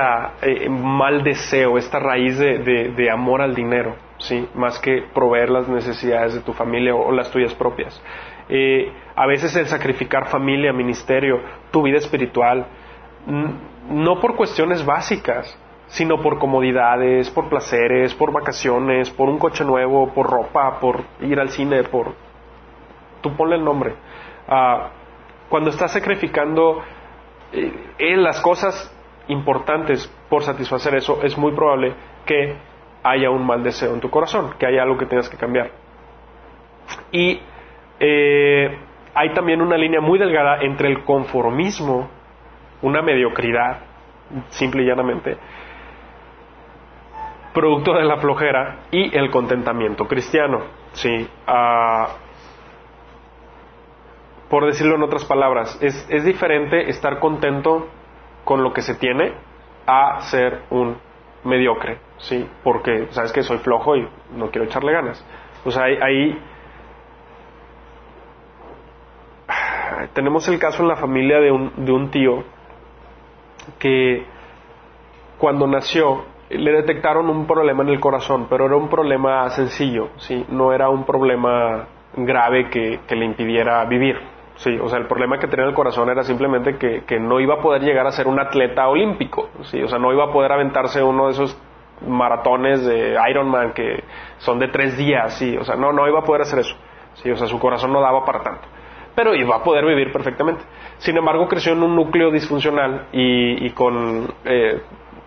[0.67, 4.49] mal deseo, esta raíz de, amor al dinero, ¿sí?
[4.55, 8.01] más que proveer las necesidades de tu familia o, las tuyas propias.
[9.15, 11.41] A veces el sacrificar familia, ministerio,
[11.71, 12.65] tu vida espiritual,
[13.89, 20.13] no por cuestiones básicas, sino por comodidades, por placeres, por vacaciones, por un coche nuevo,
[20.13, 22.13] por ropa, por ir al cine, por...
[23.21, 23.95] Tú ponle el nombre.
[24.47, 24.89] Ah,
[25.49, 26.83] cuando estás sacrificando
[27.51, 28.93] eh, las cosas
[29.27, 31.93] importantes por satisfacer eso, es muy probable
[32.25, 32.55] que
[33.03, 35.71] haya un mal deseo en tu corazón, que haya algo que tengas que cambiar.
[37.11, 37.39] Y
[37.99, 38.77] eh,
[39.13, 42.09] hay también una línea muy delgada entre el conformismo,
[42.81, 43.79] una mediocridad,
[44.49, 45.37] simple y llanamente,
[47.53, 50.61] producto de la flojera y el contentamiento cristiano.
[50.93, 52.07] Sí, ah,
[54.49, 57.87] por decirlo en otras palabras, es, es diferente estar contento
[58.43, 59.33] con lo que se tiene
[59.85, 60.97] a ser un
[61.43, 62.47] mediocre, ¿sí?
[62.63, 65.25] Porque sabes que soy flojo y no quiero echarle ganas.
[65.65, 66.39] O sea, ahí,
[70.13, 72.43] tenemos el caso en la familia de un, de un tío
[73.79, 74.25] que
[75.37, 80.45] cuando nació le detectaron un problema en el corazón, pero era un problema sencillo, ¿sí?
[80.49, 84.17] No era un problema grave que, le impidiera vivir,
[84.55, 84.77] ¿sí?
[84.81, 87.61] O sea, el problema que tenía en el corazón era simplemente que, no iba a
[87.61, 89.81] poder llegar a ser un atleta olímpico, ¿sí?
[89.83, 91.61] O sea, no iba a poder aventarse uno de esos
[92.07, 94.03] maratones de Ironman que
[94.37, 95.57] son de tres días, ¿sí?
[95.57, 96.75] O sea, no, no iba a poder hacer eso,
[97.15, 97.29] ¿sí?
[97.29, 98.67] O sea, su corazón no daba para tanto
[99.17, 100.63] pero iba a poder vivir perfectamente.
[100.99, 104.79] Sin embargo, creció en un núcleo disfuncional y, con eh,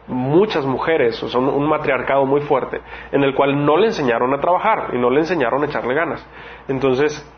[0.06, 2.80] muchas mujeres, o sea, un, matriarcado muy fuerte,
[3.10, 6.24] en el cual no le enseñaron a trabajar y no le enseñaron a echarle ganas.
[6.68, 7.28] Entonces,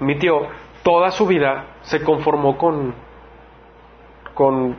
[0.00, 0.48] mi tío,
[0.82, 2.92] toda su vida se conformó con,
[4.34, 4.74] con,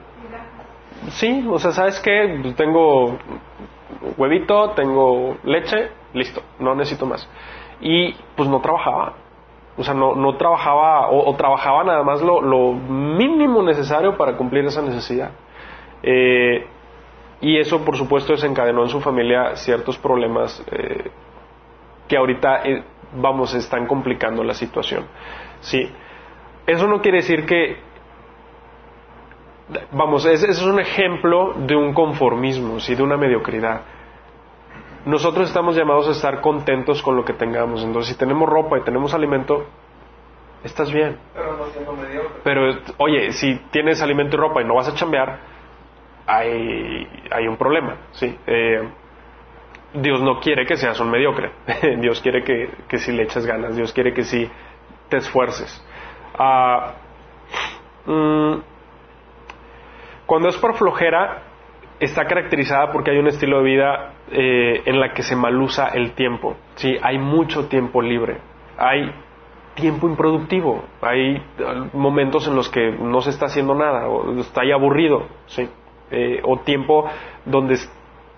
[1.12, 2.40] sí, o sea, ¿sabes qué?
[2.42, 3.20] Pues tengo
[4.18, 7.26] huevito, tengo leche, listo, no necesito más.
[7.80, 9.14] Y pues no trabajaba,
[9.76, 14.66] o sea, no, no trabajaba o, trabajaba nada más lo, lo, mínimo necesario para cumplir
[14.66, 15.32] esa necesidad.
[16.04, 16.68] Eh,
[17.42, 21.12] y eso, por supuesto, desencadenó en su familia ciertos problemas eh,
[22.08, 22.84] que ahorita, eh,
[23.16, 25.06] vamos, están complicando la situación.
[25.60, 25.90] Sí.
[26.68, 27.78] Eso no quiere decir que,
[29.92, 32.96] vamos, ese es un ejemplo de un conformismo, ¿sí?
[32.96, 33.82] de una mediocridad.
[35.06, 37.84] Nosotros estamos llamados a estar contentos con lo que tengamos.
[37.84, 39.66] Entonces, si tenemos ropa y tenemos alimento,
[40.64, 41.18] estás bien.
[41.34, 42.40] Pero no siendo mediocre.
[42.44, 45.40] Pero, oye, si tienes alimento y ropa y no vas a chambear,
[46.26, 48.38] hay, hay un problema, ¿sí?
[48.48, 48.90] Eh,
[49.94, 51.52] Dios no quiere que seas un mediocre.
[52.00, 53.76] Dios quiere que, que si le eches ganas.
[53.76, 54.50] Dios quiere que si
[55.10, 55.86] te esfuerces.
[56.40, 56.94] Ah,
[58.06, 58.54] mm,
[60.26, 61.44] cuando es por flojera,
[62.00, 66.12] está caracterizada porque hay un estilo de vida eh, en la que se malusa el
[66.14, 66.56] tiempo.
[66.76, 66.98] ¿sí?
[67.02, 68.38] Hay mucho tiempo libre.
[68.78, 69.12] Hay
[69.76, 70.84] tiempo improductivo.
[71.02, 71.42] Hay
[71.94, 75.28] momentos en los que no se está haciendo nada o está ahí aburrido.
[75.46, 75.70] ¿sí?
[76.12, 77.10] Eh, o tiempo
[77.46, 77.78] donde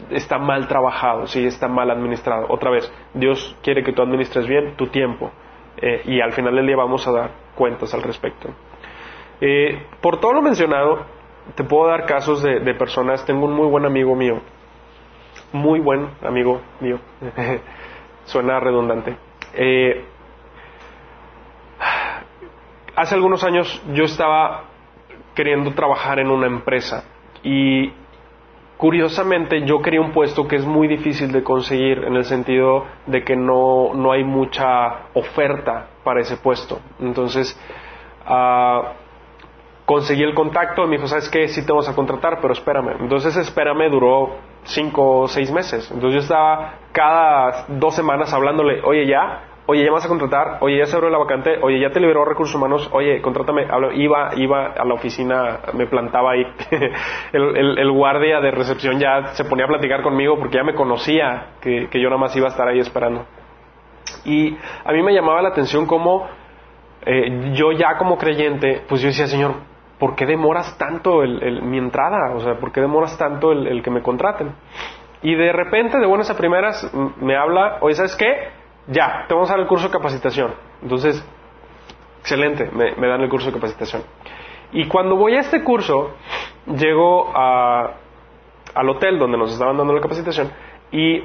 [0.10, 1.46] está mal trabajado, ¿sí?
[1.46, 2.46] está mal administrado.
[2.50, 5.32] Otra vez, Dios quiere que tú administres bien tu tiempo
[5.78, 8.50] eh, y al final del día vamos a dar cuentas al respecto.
[9.42, 11.06] Eh, por todo lo mencionado,
[11.56, 14.40] te puedo dar casos de, de, personas, tengo un muy buen amigo mío,
[15.52, 17.00] muy buen amigo mío,
[18.26, 19.18] suena redundante.
[22.96, 24.64] hace algunos años yo estaba
[25.36, 27.04] queriendo trabajar en una empresa
[27.44, 27.92] y
[28.78, 33.24] curiosamente yo quería un puesto que es muy difícil de conseguir en el sentido de
[33.24, 36.80] que no, no hay mucha oferta para ese puesto.
[37.00, 37.60] Entonces,
[38.28, 39.05] uh,
[39.86, 41.48] conseguí el contacto, me dijo, ¿sabes qué?
[41.48, 42.98] Sí te vamos a contratar, pero espérame.
[43.00, 45.90] Entonces, espérame duró cinco o seis meses.
[45.92, 50.78] Entonces yo estaba cada dos semanas hablándole, oye, ya, oye, ya vas a contratar, oye,
[50.80, 54.66] ya se abrió la vacante, oye, ya te liberó recursos humanos, oye, contrátame, iba, iba
[54.68, 56.46] a la oficina, me plantaba ahí,
[57.34, 61.88] el, guardia de recepción ya se ponía a platicar conmigo porque ya me conocía que,
[61.94, 63.26] yo nada más iba a estar ahí esperando.
[64.24, 66.28] Y a mí me llamaba la atención cómo
[67.06, 69.56] eh, yo ya como creyente, pues yo decía, Señor,
[70.00, 72.34] ¿por qué demoras tanto mi entrada?
[72.36, 74.54] O sea, ¿por qué demoras tanto el, que me contraten?
[75.22, 78.50] Y de repente, de buenas a primeras, me habla, oye, ¿sabes qué?
[78.88, 80.54] ya, te vamos a dar el curso de capacitación.
[80.82, 81.24] Entonces,
[82.20, 84.04] excelente, me, dan el curso de capacitación.
[84.72, 86.16] Y cuando voy a este curso,
[86.66, 87.94] llego a,
[88.74, 90.52] al hotel donde nos estaban dando la capacitación
[90.92, 91.24] y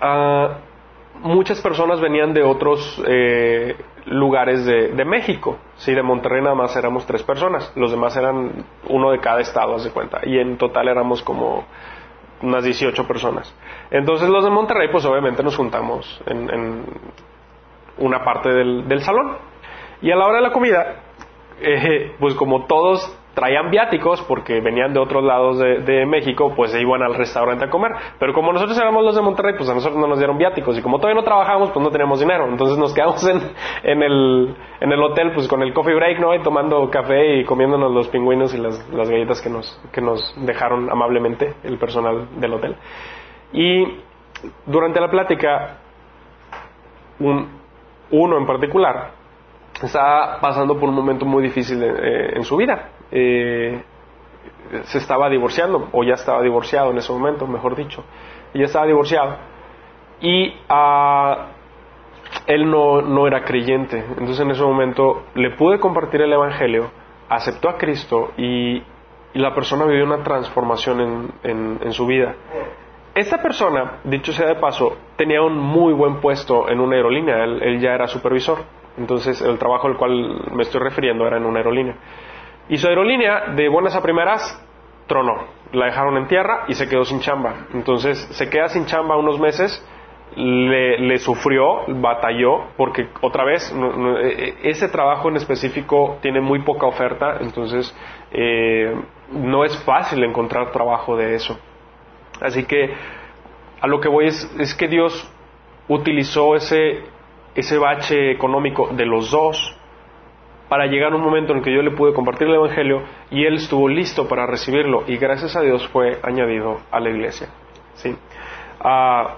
[0.00, 0.58] ah,
[1.20, 5.58] muchas personas venían de otros eh, lugares de, de, México.
[5.76, 7.72] Sí, de Monterrey nada más éramos tres personas.
[7.76, 10.20] Los demás eran uno de cada estado, haz de cuenta.
[10.24, 11.64] Y en total éramos como
[12.42, 13.54] unas 18 personas.
[13.90, 16.84] Entonces los de Monterrey, pues obviamente nos juntamos en, en
[17.98, 19.36] una parte del, del, salón.
[20.02, 20.96] Y a la hora de la comida,
[21.60, 26.80] eh, pues como todos traían viáticos porque venían de otros lados de, México, pues se
[26.80, 27.92] iban al restaurante a comer.
[28.18, 30.78] Pero como nosotros éramos los de Monterrey, pues a nosotros no nos dieron viáticos.
[30.78, 32.46] Y como todavía no trabajábamos, pues no teníamos dinero.
[32.48, 36.34] Entonces nos quedamos en, el, en el hotel, pues con el coffee break, ¿no?
[36.34, 40.90] Y tomando café y comiéndonos los pingüinos y las, galletas que nos, que nos dejaron
[40.90, 42.76] amablemente el personal del hotel.
[43.52, 44.00] Y
[44.66, 45.78] durante la plática,
[47.18, 47.48] un,
[48.10, 49.23] uno en particular
[49.82, 53.82] estaba pasando por un momento muy difícil eh, en su vida eh,
[54.84, 58.04] se estaba divorciando, o ya estaba divorciado en ese momento, mejor dicho,
[58.52, 59.36] y ya estaba divorciado.
[60.20, 61.48] Y ah,
[62.46, 66.90] él no, no, era creyente, entonces en ese momento le pude compartir el Evangelio,
[67.28, 68.82] aceptó a Cristo y,
[69.34, 72.36] la persona vivió una transformación en, en, su vida.
[73.16, 77.80] Esta persona, dicho sea de paso, tenía un muy buen puesto en una aerolínea, él
[77.80, 78.58] ya era supervisor,
[78.96, 81.96] entonces el trabajo al cual me estoy refiriendo era en una aerolínea.
[82.68, 84.62] Y su aerolínea, de buenas a primeras,
[85.06, 85.44] tronó.
[85.72, 87.66] La dejaron en tierra y se quedó sin chamba.
[87.74, 89.84] Entonces se queda sin chamba unos meses,
[90.36, 94.26] le, sufrió, batalló, porque otra vez e,
[94.64, 97.94] e, ese trabajo en específico tiene muy poca oferta, entonces
[98.32, 98.94] eh,
[99.30, 101.58] no es fácil encontrar trabajo de eso.
[102.40, 102.94] Así que
[103.80, 105.30] a lo que voy es, es que Dios
[105.88, 107.02] utilizó ese,
[107.54, 109.76] ese bache económico de los dos
[110.68, 113.44] para llegar a un momento en el que yo le pude compartir el Evangelio y
[113.44, 117.48] él estuvo listo para recibirlo y gracias a Dios fue añadido a la iglesia.
[117.94, 118.16] ¿sí?
[118.80, 119.36] Ah,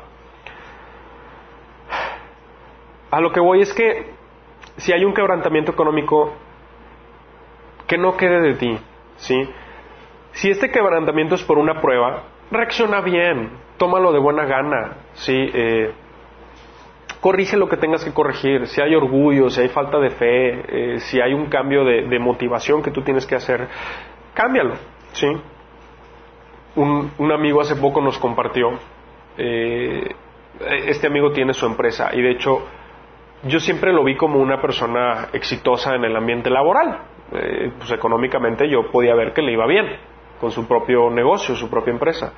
[3.11, 4.15] a lo que voy es que
[4.77, 6.33] si hay un quebrantamiento económico,
[7.87, 8.79] que no quede de ti.
[9.17, 9.49] ¿sí?
[10.33, 14.97] Si este quebrantamiento es por una prueba, reacciona bien, tómalo de buena gana.
[15.15, 15.35] ¿sí?
[15.35, 15.93] Eh,
[17.21, 21.01] corrige lo que tengas que corregir, si hay orgullo, si hay falta de fe, eh,
[21.01, 23.69] si hay un cambio de, motivación que tú tienes que hacer,
[24.35, 24.75] cámbialo,
[25.13, 25.29] ¿sí?
[26.77, 28.71] Un, amigo hace poco nos compartió,
[29.39, 30.15] eh,
[30.87, 32.67] este amigo tiene su empresa y de hecho
[33.45, 37.01] yo siempre lo vi como una persona exitosa en el ambiente laboral,
[37.33, 39.87] eh, pues económicamente yo podía ver que le iba bien
[40.41, 42.33] con su propio negocio, su propia empresa.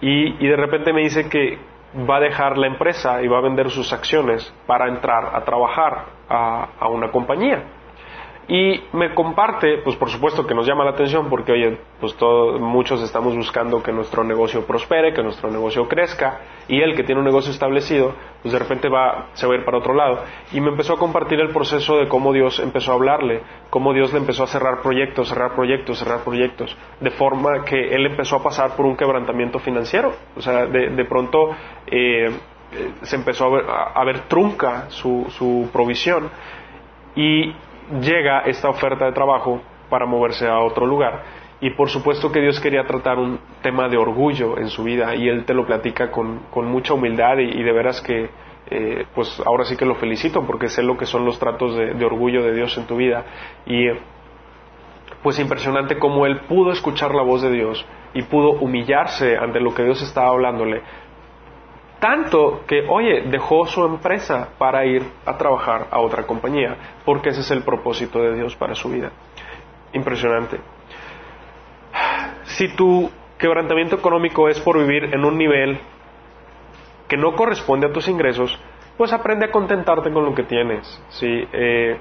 [0.00, 1.58] y de repente me dice que,
[2.04, 6.04] va a dejar la empresa y va a vender sus acciones para entrar a trabajar
[6.28, 7.64] a, una compañía.
[8.48, 12.60] Y me comparte, pues por supuesto que nos llama la atención porque, oye, pues todos,
[12.60, 17.20] muchos estamos buscando que nuestro negocio prospere, que nuestro negocio crezca, y él que tiene
[17.20, 20.22] un negocio establecido, pues de repente va, se va a ir para otro lado.
[20.52, 24.12] Y me empezó a compartir el proceso de cómo Dios empezó a hablarle, cómo Dios
[24.12, 28.44] le empezó a cerrar proyectos, cerrar proyectos, cerrar proyectos, de forma que él empezó a
[28.44, 30.12] pasar por un quebrantamiento financiero.
[30.36, 31.50] O sea, de, pronto
[31.88, 32.30] eh,
[33.02, 36.30] se empezó a ver, a ver trunca su, su provisión.
[37.16, 37.54] Y
[38.00, 41.22] llega esta oferta de trabajo para moverse a otro lugar.
[41.60, 45.28] Y por supuesto que Dios quería tratar un tema de orgullo en su vida y
[45.28, 48.28] Él te lo platica con, mucha humildad y, de veras que,
[48.70, 51.94] eh, pues ahora sí que lo felicito porque sé lo que son los tratos de,
[51.94, 53.24] de orgullo de Dios en tu vida.
[53.64, 53.86] Y
[55.22, 59.74] pues impresionante cómo Él pudo escuchar la voz de Dios y pudo humillarse ante lo
[59.74, 60.82] que Dios estaba hablándole
[62.00, 67.40] tanto que, oye, dejó su empresa para ir a trabajar a otra compañía, porque ese
[67.40, 69.12] es el propósito de Dios para su vida.
[69.92, 70.60] Impresionante.
[72.44, 75.80] Si tu quebrantamiento económico es por vivir en un nivel
[77.08, 78.58] que no corresponde a tus ingresos,
[78.96, 81.02] pues aprende a contentarte con lo que tienes.
[81.08, 81.48] ¿sí?
[81.52, 81.98] Eh,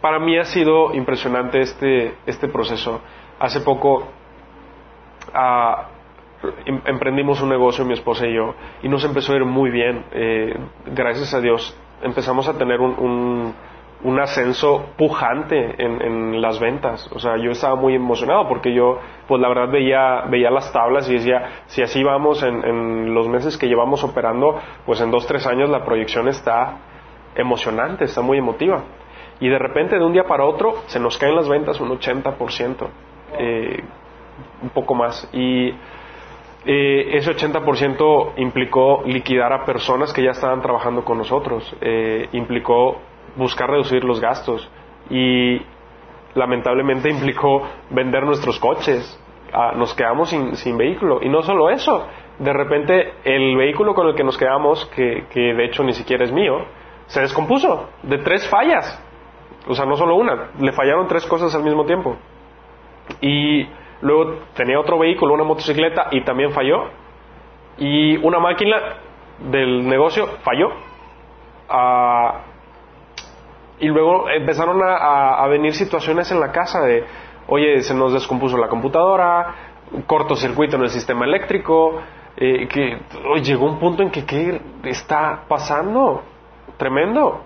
[0.00, 3.00] para mí ha sido impresionante este, este proceso.
[3.38, 4.08] Hace poco
[5.34, 5.97] Em,
[6.64, 10.04] emprendimos un negocio, mi esposa y yo, y nos empezó a ir muy bien.
[10.12, 13.54] Eh, gracias a Dios empezamos a tener un,
[14.02, 17.10] un, ascenso pujante en, las ventas.
[17.12, 21.08] O sea, yo estaba muy emocionado porque yo, pues la verdad veía, veía las tablas
[21.10, 25.26] y decía, si así vamos en, en los meses que llevamos operando, pues en dos,
[25.26, 26.76] tres años la proyección está
[27.34, 28.84] emocionante, está muy emotiva.
[29.40, 32.88] Y de repente, de un día para otro, se nos caen las ventas un 80%,
[33.38, 33.84] eh,
[34.62, 35.28] un poco más.
[35.32, 35.72] Y
[36.70, 42.98] eh, ese 80% implicó liquidar a personas que ya estaban trabajando con nosotros, eh, implicó
[43.36, 44.70] buscar reducir los gastos
[45.08, 45.62] y
[46.34, 49.18] lamentablemente implicó vender nuestros coches.
[49.50, 51.20] Ah, nos quedamos sin, sin, vehículo.
[51.22, 52.06] Y no solo eso,
[52.38, 56.24] de repente el vehículo con el que nos quedamos, que, que de hecho ni siquiera
[56.24, 56.66] es mío,
[57.06, 59.02] se descompuso de tres fallas.
[59.66, 62.18] O sea, no solo una, le fallaron tres cosas al mismo tiempo.
[63.22, 63.66] Y
[64.00, 66.84] luego tenía otro vehículo, una motocicleta, y también falló.
[67.78, 68.76] Y una máquina
[69.50, 70.72] del negocio falló.
[71.68, 72.40] Ah,
[73.80, 77.04] y luego empezaron a, venir situaciones en la casa de,
[77.46, 79.54] oye, se nos descompuso la computadora,
[80.06, 82.00] cortocircuito en el sistema eléctrico,
[82.36, 82.98] eh, que
[83.42, 86.22] llegó un punto en que, ¿qué está pasando?
[86.76, 87.44] Tremendo.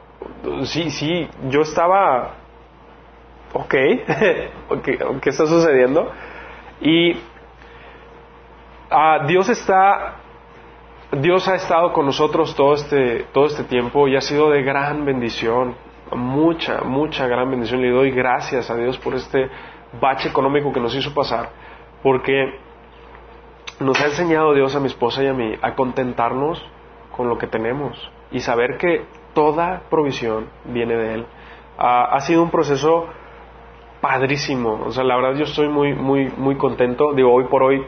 [0.64, 2.34] Sí, sí, yo estaba,
[3.52, 3.74] ok,
[4.82, 6.10] ¿qué está sucediendo?
[6.82, 7.16] Y
[8.90, 10.16] ah, Dios está
[11.12, 15.04] Dios ha estado con nosotros todo este, todo este tiempo y ha sido de gran
[15.04, 15.76] bendición,
[16.10, 17.82] mucha, mucha gran bendición.
[17.82, 19.50] Le doy gracias a Dios por este
[20.00, 21.50] bache económico que nos hizo pasar,
[22.02, 22.58] porque
[23.78, 26.64] nos ha enseñado Dios a mi esposa y a mí a contentarnos
[27.14, 29.04] con lo que tenemos y saber que
[29.34, 31.26] toda provisión viene de Él.
[31.76, 33.06] ha sido un proceso
[34.02, 37.12] padrísimo, o sea, la verdad yo estoy muy, muy, muy contento.
[37.14, 37.86] Digo, hoy por hoy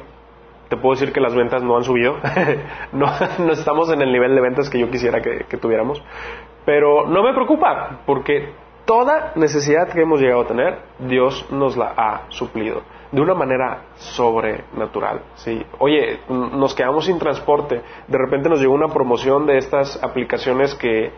[0.69, 2.17] te puedo decir que las ventas no han subido,
[2.93, 3.07] no,
[3.51, 6.03] estamos en el nivel de ventas que yo quisiera que, tuviéramos,
[6.65, 8.53] pero no me preocupa, porque
[8.85, 13.83] toda necesidad que hemos llegado a tener, Dios nos la ha suplido de una manera
[13.97, 15.21] sobrenatural.
[15.35, 15.65] ¿sí?
[15.79, 21.11] Oye, nos quedamos sin transporte, de repente nos llegó una promoción de estas aplicaciones que,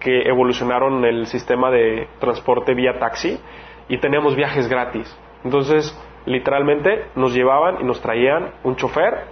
[0.00, 3.40] que evolucionaron el sistema de transporte vía taxi
[3.88, 5.14] y teníamos viajes gratis.
[5.44, 9.24] Entonces, literalmente nos llevaban y nos traían un chofer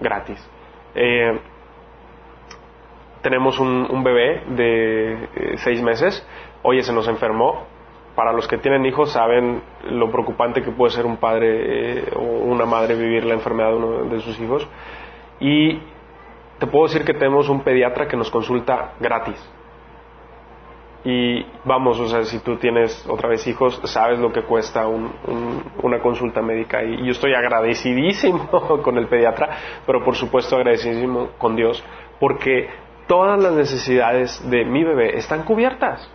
[0.00, 0.38] gratis.
[0.94, 1.38] Eh,
[3.22, 6.26] tenemos un, bebé de eh, seis meses,
[6.62, 7.64] oye, se nos enfermó.
[8.14, 12.22] Para los que tienen hijos saben lo preocupante que puede ser un padre eh, o
[12.22, 14.66] una madre vivir la enfermedad de uno de sus hijos.
[15.38, 15.82] Y
[16.58, 19.36] te puedo decir que tenemos un pediatra que nos consulta gratis.
[21.08, 26.00] Y vamos, o sea, si tú tienes otra vez hijos, sabes lo que cuesta una
[26.02, 26.82] consulta médica.
[26.82, 28.50] Y, yo estoy agradecidísimo
[28.82, 31.80] con el pediatra, pero por supuesto agradecidísimo con Dios,
[32.18, 32.68] porque
[33.06, 36.10] todas las necesidades de mi bebé están cubiertas.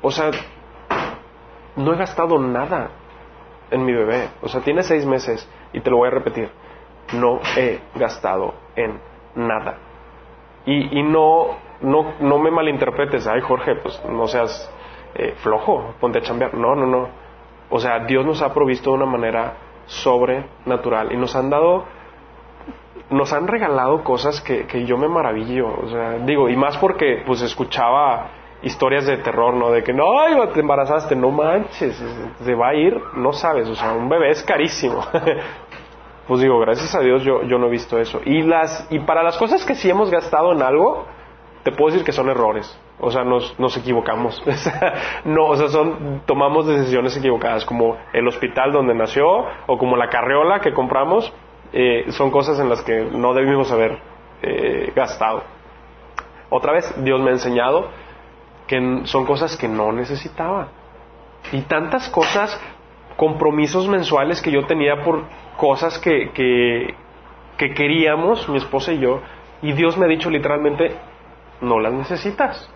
[0.00, 0.32] O sea,
[1.76, 2.90] no he gastado nada
[3.70, 4.28] en mi bebé.
[4.42, 6.50] O sea, tiene seis meses y te lo voy a repetir.
[7.12, 8.98] No he gastado en
[9.36, 9.91] nada.
[10.66, 14.70] Y, y no no, no me malinterpretes, ay Jorge, pues no seas
[15.14, 16.54] eh, flojo, ponte a chambear.
[16.54, 17.08] No, no, no.
[17.70, 19.54] O sea, Dios nos ha provisto de una manera
[19.86, 21.84] sobrenatural y nos han dado,
[23.10, 25.68] nos han regalado cosas que, que yo me maravillo.
[25.82, 28.28] O sea, digo, y más porque pues escuchaba
[28.62, 29.70] historias de terror, ¿no?
[29.70, 30.06] De que no,
[30.52, 32.00] te embarazaste, no manches,
[32.40, 35.04] se va a ir, no sabes, o sea, un bebé es carísimo.
[36.26, 38.20] pues digo, gracias a Dios yo, yo no he visto eso.
[38.24, 41.06] Y, las, y para las cosas que sí hemos gastado en algo,
[41.62, 42.78] te puedo decir que son errores.
[43.00, 44.42] O sea, nos, nos equivocamos.
[45.24, 49.26] no, o sea, son, tomamos decisiones equivocadas, como el hospital donde nació
[49.66, 51.32] o como la carreola que compramos.
[51.72, 53.98] Eh, son cosas en las que no debimos haber
[54.42, 55.42] eh, gastado.
[56.50, 57.88] Otra vez, Dios me ha enseñado
[58.66, 60.68] que son cosas que no necesitaba.
[61.50, 62.60] Y tantas cosas,
[63.16, 65.24] compromisos mensuales que yo tenía por
[65.56, 66.94] cosas que, que,
[67.56, 69.20] que queríamos, mi esposa y yo,
[69.62, 70.96] y Dios me ha dicho literalmente,
[71.60, 72.70] no las necesitas.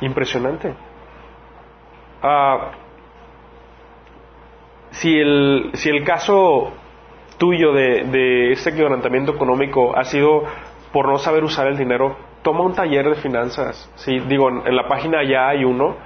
[0.00, 0.74] Impresionante.
[2.22, 2.70] Ah,
[4.90, 6.72] si, el, si el caso
[7.38, 10.44] tuyo de, de este quebrantamiento económico ha sido
[10.92, 13.90] por no saber usar el dinero, toma un taller de finanzas.
[13.96, 15.96] Sí, digo, en la página ya hay uno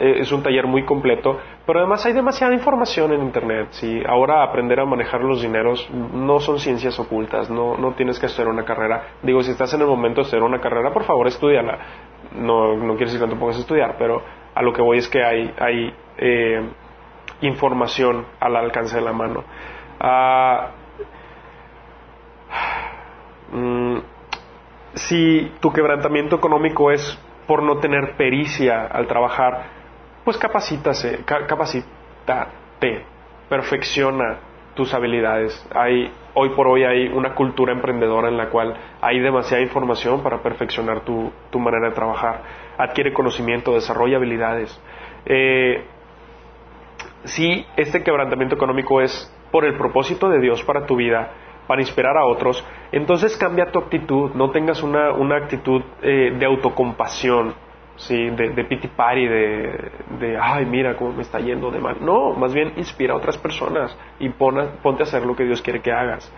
[0.00, 3.68] e-, es un taller muy completo, pero además hay demasiada información en Internet.
[3.72, 4.00] ¿sí?
[4.08, 8.48] Ahora aprender a manejar los dineros no son ciencias ocultas, no, no tienes que estudiar
[8.48, 9.16] una carrera.
[9.22, 11.78] Digo, si estás en el momento de estudiar una carrera, por favor, estudiala.
[12.32, 14.22] No, no quiere decir que no te pongas a estudiar, pero
[14.54, 16.70] a lo que voy es que hay, hay eh,
[17.40, 19.42] información al alcance de la mano.
[19.98, 20.68] Ah,
[23.50, 23.96] mm,
[24.94, 27.18] si tu quebrantamiento económico es
[27.48, 29.75] por no tener pericia al trabajar,
[30.26, 33.04] pues capacítase, capacítate,
[33.48, 34.40] perfecciona
[34.74, 35.64] tus habilidades.
[35.72, 40.42] Hay, hoy por hoy hay una cultura emprendedora en la cual hay demasiada información para
[40.42, 42.42] perfeccionar tu, tu manera de trabajar.
[42.76, 44.76] Adquiere conocimiento, desarrolla habilidades.
[45.26, 45.84] Eh,
[47.22, 51.30] si este quebrantamiento económico es por el propósito de Dios para tu vida,
[51.68, 56.46] para inspirar a otros, entonces cambia tu actitud, no tengas una, una actitud eh, de
[56.46, 57.54] autocompasión,
[57.96, 58.30] ¿sí?
[58.30, 59.90] de, de party, de,
[60.20, 61.96] de, ay, mira cómo me está yendo de mal.
[62.00, 65.80] No, más bien inspira a otras personas y ponte a hacer lo que Dios quiere
[65.80, 66.32] que hagas.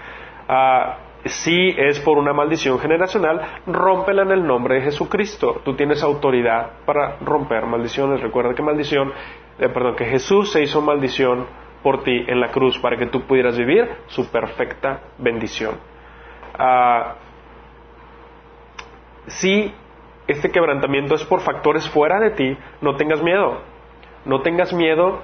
[0.49, 5.61] Ah, si es por una maldición generacional, rómpela en el nombre de Jesucristo.
[5.65, 8.21] Tú tienes autoridad para romper maldiciones.
[8.21, 9.13] Recuerda que maldición,
[9.59, 11.47] eh, perdón, que Jesús se hizo maldición
[11.83, 15.77] por ti en la cruz para que tú pudieras vivir su perfecta bendición.
[16.57, 17.17] Ah,
[19.27, 19.73] si
[20.29, 23.63] este quebrantamiento es por factores fuera de ti, no tengas miedo.
[24.27, 25.23] No tengas miedo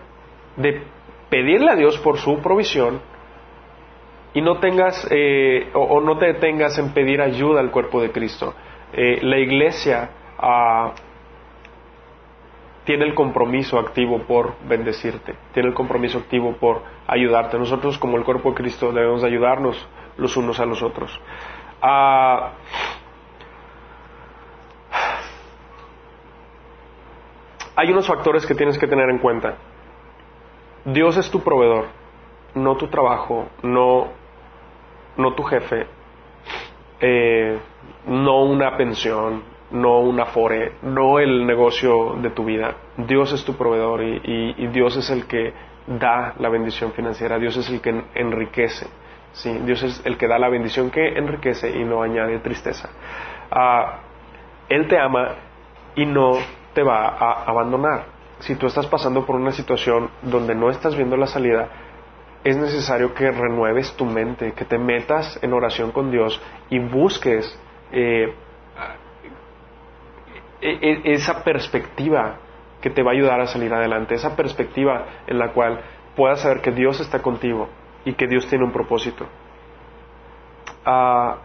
[0.57, 0.83] de
[1.29, 3.01] pedirle a Dios por su provisión
[4.33, 8.55] y no tengas eh, o, no te detengas en pedir ayuda al cuerpo de Cristo.
[8.95, 10.93] Eh, la iglesia ah,
[12.85, 17.59] tiene el compromiso activo por bendecirte, tiene el compromiso activo por ayudarte.
[17.59, 19.87] Nosotros como el cuerpo de Cristo debemos ayudarnos
[20.17, 21.21] los unos a los otros.
[21.83, 22.53] Ah,
[27.77, 29.57] hay unos factores que tienes que tener en cuenta.
[30.85, 31.87] Dios es tu proveedor,
[32.55, 34.25] no tu trabajo, no
[35.17, 35.87] no tu jefe,
[37.01, 37.59] eh,
[38.07, 42.75] no una pensión, no una fore, no el negocio de tu vida.
[42.97, 45.53] Dios es tu proveedor y, Dios es el que
[45.87, 48.87] da la bendición financiera, Dios es el que enriquece.
[49.33, 49.51] ¿sí?
[49.65, 52.89] Dios es el que da la bendición que enriquece y no añade tristeza.
[53.51, 54.01] Ah,
[54.69, 55.35] él te ama
[55.95, 56.39] y no
[56.75, 58.07] te va a abandonar.
[58.41, 61.69] Si tú estás pasando por una situación donde no estás viendo la salida,
[62.43, 67.59] es necesario que renueves tu mente, que te metas en oración con Dios y busques
[67.91, 68.35] eh,
[70.61, 72.37] e, e, esa perspectiva
[72.83, 75.81] que te va a ayudar a salir adelante, esa perspectiva en la cual
[76.15, 77.69] puedas saber que Dios está contigo
[78.05, 79.27] y que Dios tiene un propósito.
[80.85, 81.39] Ah,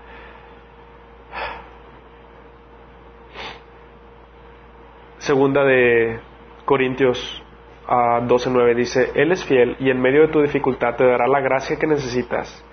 [5.30, 6.19] segunda de
[6.65, 7.43] Corintios
[7.88, 11.77] 12.9 dice, Él es fiel y en medio de tu dificultad te dará la gracia
[11.77, 12.65] que necesitas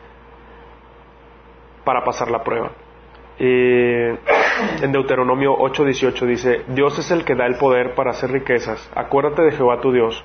[1.85, 2.71] para pasar la prueba.
[3.39, 8.91] en Deuteronomio 8:18 dice, Dios es el que da el poder para hacer riquezas.
[8.95, 10.25] Acuérdate de Jehová tu Dios,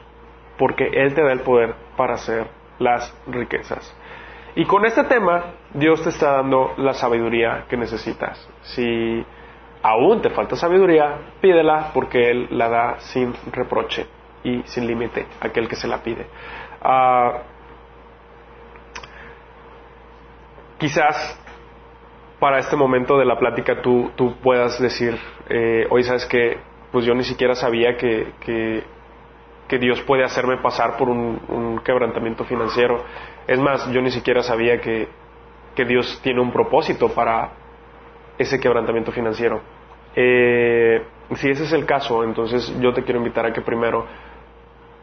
[0.57, 2.47] porque Él te da el poder para hacer
[2.79, 3.93] las riquezas.
[4.55, 8.49] Y con este tema, Dios te está dando la sabiduría que necesitas.
[8.61, 9.25] Si
[9.83, 14.05] aún te falta sabiduría, pídela porque Él la da sin reproche
[14.43, 16.27] y sin límite aquel que se la pide.
[16.81, 17.39] Ah,
[20.77, 21.39] quizás
[22.39, 25.17] para este momento de la plática tú, tú puedas decir,
[25.47, 26.57] eh, hoy sabes que
[26.91, 28.83] pues yo ni siquiera sabía que, que,
[29.79, 33.05] Dios puede hacerme pasar por un, quebrantamiento financiero.
[33.47, 35.07] Es más, yo ni siquiera sabía que,
[35.75, 37.51] que Dios tiene un propósito para
[38.41, 39.61] ese quebrantamiento financiero.
[40.15, 41.03] Eh,
[41.35, 44.05] si ese es el caso, entonces yo te quiero invitar a que primero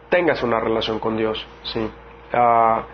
[0.09, 1.47] tengas una relación con Dios.
[1.63, 1.91] ¿sí?
[2.33, 2.85] Ah,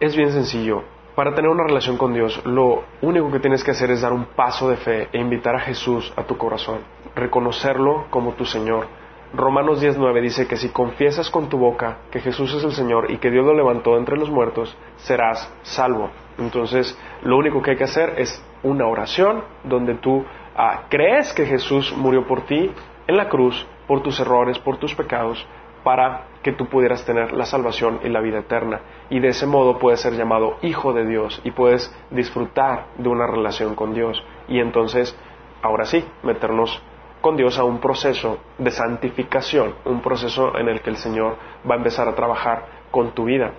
[0.00, 0.84] es bien sencillo.
[1.14, 4.26] Para tener una relación con Dios, lo único que tienes que hacer es dar un
[4.26, 6.80] paso de fe e invitar a Jesús a tu corazón,
[7.14, 8.88] reconocerlo como tu Señor.
[9.32, 13.18] Romanos 19 dice que si confiesas con tu boca que Jesús es el Señor y
[13.18, 16.10] que Dios lo levantó entre los muertos, serás salvo.
[16.38, 20.24] Entonces, lo único que hay que hacer es una oración donde tú
[20.56, 22.70] ah, crees que Jesús murió por ti
[23.06, 25.46] en la cruz por tus errores, por tus pecados,
[25.82, 28.80] para que tú pudieras tener la salvación y la vida eterna.
[29.10, 33.26] Y de ese modo puedes ser llamado hijo de Dios y puedes disfrutar de una
[33.26, 34.22] relación con Dios.
[34.48, 35.16] Y entonces,
[35.62, 36.82] ahora sí, meternos
[37.20, 41.36] con Dios a un proceso de santificación, un proceso en el que el Señor
[41.68, 43.52] va a empezar a trabajar con tu vida.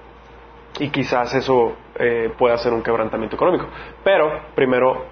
[0.79, 3.67] Y quizás eso eh, pueda ser un quebrantamiento económico.
[4.03, 5.05] Pero primero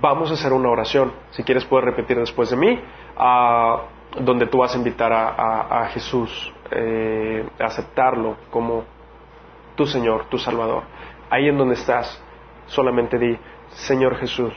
[0.00, 1.12] vamos a hacer una oración.
[1.30, 2.80] Si quieres puedes repetir después de mí.
[3.16, 3.82] Ah,
[4.20, 8.84] donde tú vas a invitar a, Jesús eh, a aceptarlo como
[9.74, 10.84] tu Señor, tu Salvador.
[11.30, 12.22] Ahí en donde estás,
[12.66, 13.36] solamente di,
[13.70, 14.52] Señor Jesús,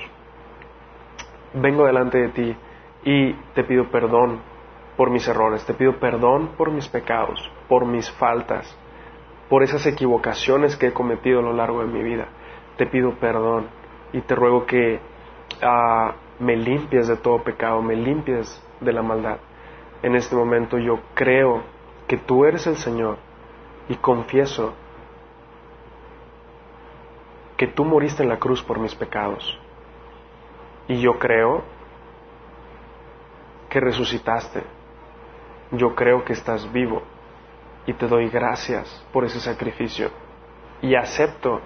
[1.53, 2.55] vengo delante de ti
[3.03, 4.41] y te pido perdón
[4.95, 8.77] por mis errores, te pido perdón por mis pecados, por mis faltas,
[9.49, 12.27] por esas equivocaciones que he cometido a lo largo de mi vida.
[12.77, 13.67] Te pido perdón
[14.13, 14.99] y te ruego que
[15.61, 19.37] ah, me limpies de todo pecado, me limpies de la maldad.
[20.03, 21.63] En este momento yo creo
[22.07, 23.17] que tú eres el Señor
[23.89, 24.73] y confieso
[27.55, 29.59] que tú moriste en la cruz por mis pecados.
[30.87, 31.63] Y yo creo
[33.69, 34.63] que resucitaste.
[35.71, 37.01] Yo creo que estás vivo
[37.87, 40.11] y te doy gracias por ese sacrificio
[40.81, 41.61] y acepto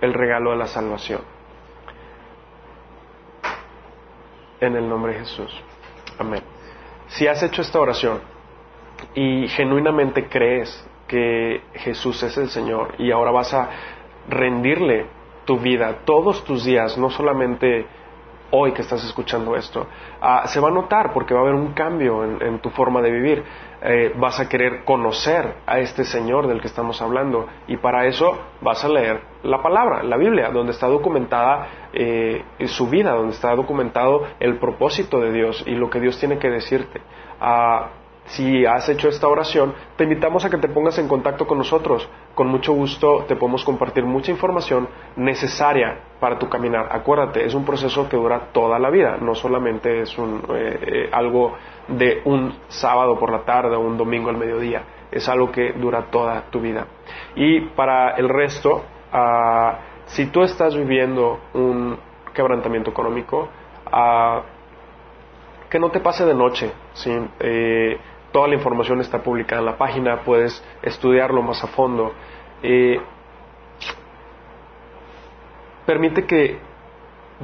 [0.00, 1.22] el regalo de la salvación.
[4.60, 5.50] En el nombre de Jesús.
[6.18, 6.42] Amén.
[7.08, 8.20] Si has hecho esta oración
[9.14, 13.70] y genuinamente crees que Jesús es el Señor y ahora vas a
[14.28, 15.06] rendirle
[15.46, 17.86] tu vida todos tus días, no solamente
[18.50, 19.86] hoy que estás escuchando esto,
[20.20, 23.10] ah, se va a notar porque va a haber un cambio en, tu forma de
[23.10, 23.44] vivir.
[23.86, 28.38] Eh, vas a querer conocer a este Señor del que estamos hablando y para eso
[28.62, 33.54] vas a leer la palabra, la Biblia, donde está documentada eh, su vida, donde está
[33.54, 37.02] documentado el propósito de Dios y lo que Dios tiene que decirte.
[37.38, 37.90] Ah,
[38.26, 42.08] si has hecho esta oración, te invitamos a que te pongas en contacto con nosotros.
[42.34, 46.88] Con mucho gusto te podemos compartir mucha información necesaria para tu caminar.
[46.90, 51.08] Acuérdate, es un proceso que dura toda la vida, no solamente es un, eh, eh,
[51.12, 51.54] algo
[51.88, 54.82] de un sábado por la tarde o un domingo al mediodía,
[55.12, 56.86] es algo que dura toda tu vida.
[57.36, 58.82] Y para el resto,
[59.12, 61.98] ah, si tú estás viviendo un
[62.32, 63.48] quebrantamiento económico,
[63.92, 64.42] ah,
[65.68, 67.10] que no te pase de noche, ¿sí?
[67.40, 67.98] Eh,
[68.34, 72.12] Toda la información está publicada en la página, puedes estudiarlo más a fondo.
[72.64, 73.00] Eh,
[75.86, 76.58] permite que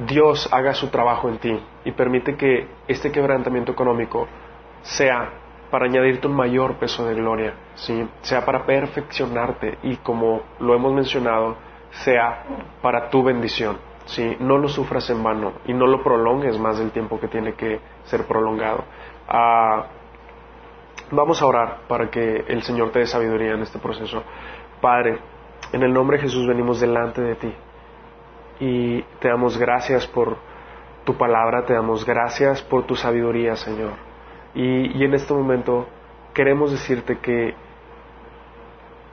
[0.05, 4.27] Dios haga su trabajo en ti y permite que este quebrantamiento económico
[4.81, 5.29] sea
[5.69, 8.05] para añadirte un mayor peso de gloria, ¿sí?
[8.19, 11.55] sea para perfeccionarte y como lo hemos mencionado,
[12.03, 12.43] sea
[12.81, 13.77] para tu bendición.
[14.07, 14.35] ¿sí?
[14.41, 17.79] No lo sufras en vano y no lo prolongues más del tiempo que tiene que
[18.03, 18.83] ser prolongado.
[19.29, 19.85] Ah,
[21.11, 24.23] Vamos a orar para que el Señor te dé sabiduría en este proceso.
[24.79, 25.19] Padre,
[25.73, 27.53] en el nombre de Jesús venimos delante de ti
[28.61, 30.37] y te damos gracias por
[31.03, 33.91] tu palabra, te damos gracias por tu sabiduría, Señor.
[34.53, 35.87] Y, en este momento
[36.33, 37.55] queremos decirte que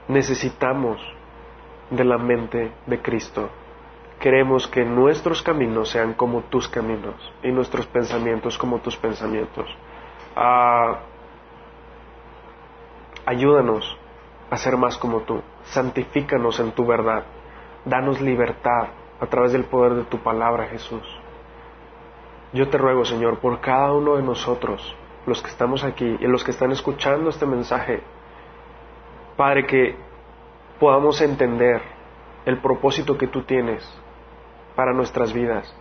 [0.07, 1.01] necesitamos
[1.89, 3.49] de la mente de Cristo.
[4.21, 9.67] Queremos que nuestros caminos sean como tus caminos y nuestros pensamientos como tus pensamientos.
[10.35, 10.99] Ah,
[13.25, 13.97] Ayúdanos
[14.49, 15.41] a ser más como tú.
[15.63, 17.23] Santifícanos en tu verdad.
[17.85, 18.89] Danos libertad
[19.19, 21.03] a través del poder de tu palabra, Jesús.
[22.53, 26.43] Yo te ruego, Señor, por cada uno de nosotros, los que estamos aquí y los
[26.43, 28.01] que están escuchando este mensaje,
[29.37, 29.95] Padre, que
[30.79, 31.81] podamos entender
[32.45, 33.87] el propósito que tú tienes
[34.75, 35.75] para nuestras vidas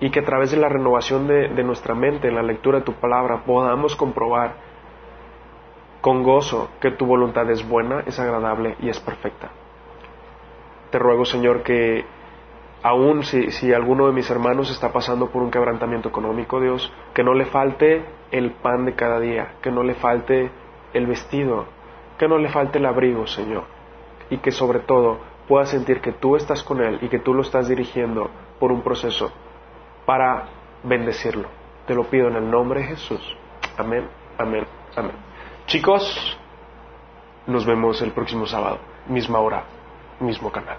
[0.00, 2.84] y que a través de la renovación de, de nuestra mente, en la lectura de
[2.84, 4.69] tu palabra, podamos comprobar
[6.00, 9.50] con gozo que tu voluntad es buena, es agradable y es perfecta.
[10.90, 12.04] Te ruego, Señor, que
[12.82, 17.22] aun si, si, alguno de mis hermanos está pasando por un quebrantamiento económico, Dios, que
[17.22, 20.50] no le falte el pan de cada día, que no le falte
[20.94, 21.66] el vestido,
[22.18, 23.64] que no le falte el abrigo, Señor,
[24.30, 27.42] y que sobre todo pueda sentir que tú estás con él y que tú lo
[27.42, 29.32] estás dirigiendo por un proceso
[30.06, 30.46] para
[30.82, 31.48] bendecirlo.
[31.86, 33.36] Te lo pido en el nombre de Jesús.
[33.76, 34.08] Amén,
[34.38, 34.64] amén,
[34.96, 35.29] amén.
[35.70, 36.36] Chicos,
[37.46, 39.62] nos vemos el próximo sábado, misma hora,
[40.18, 40.78] mismo canal.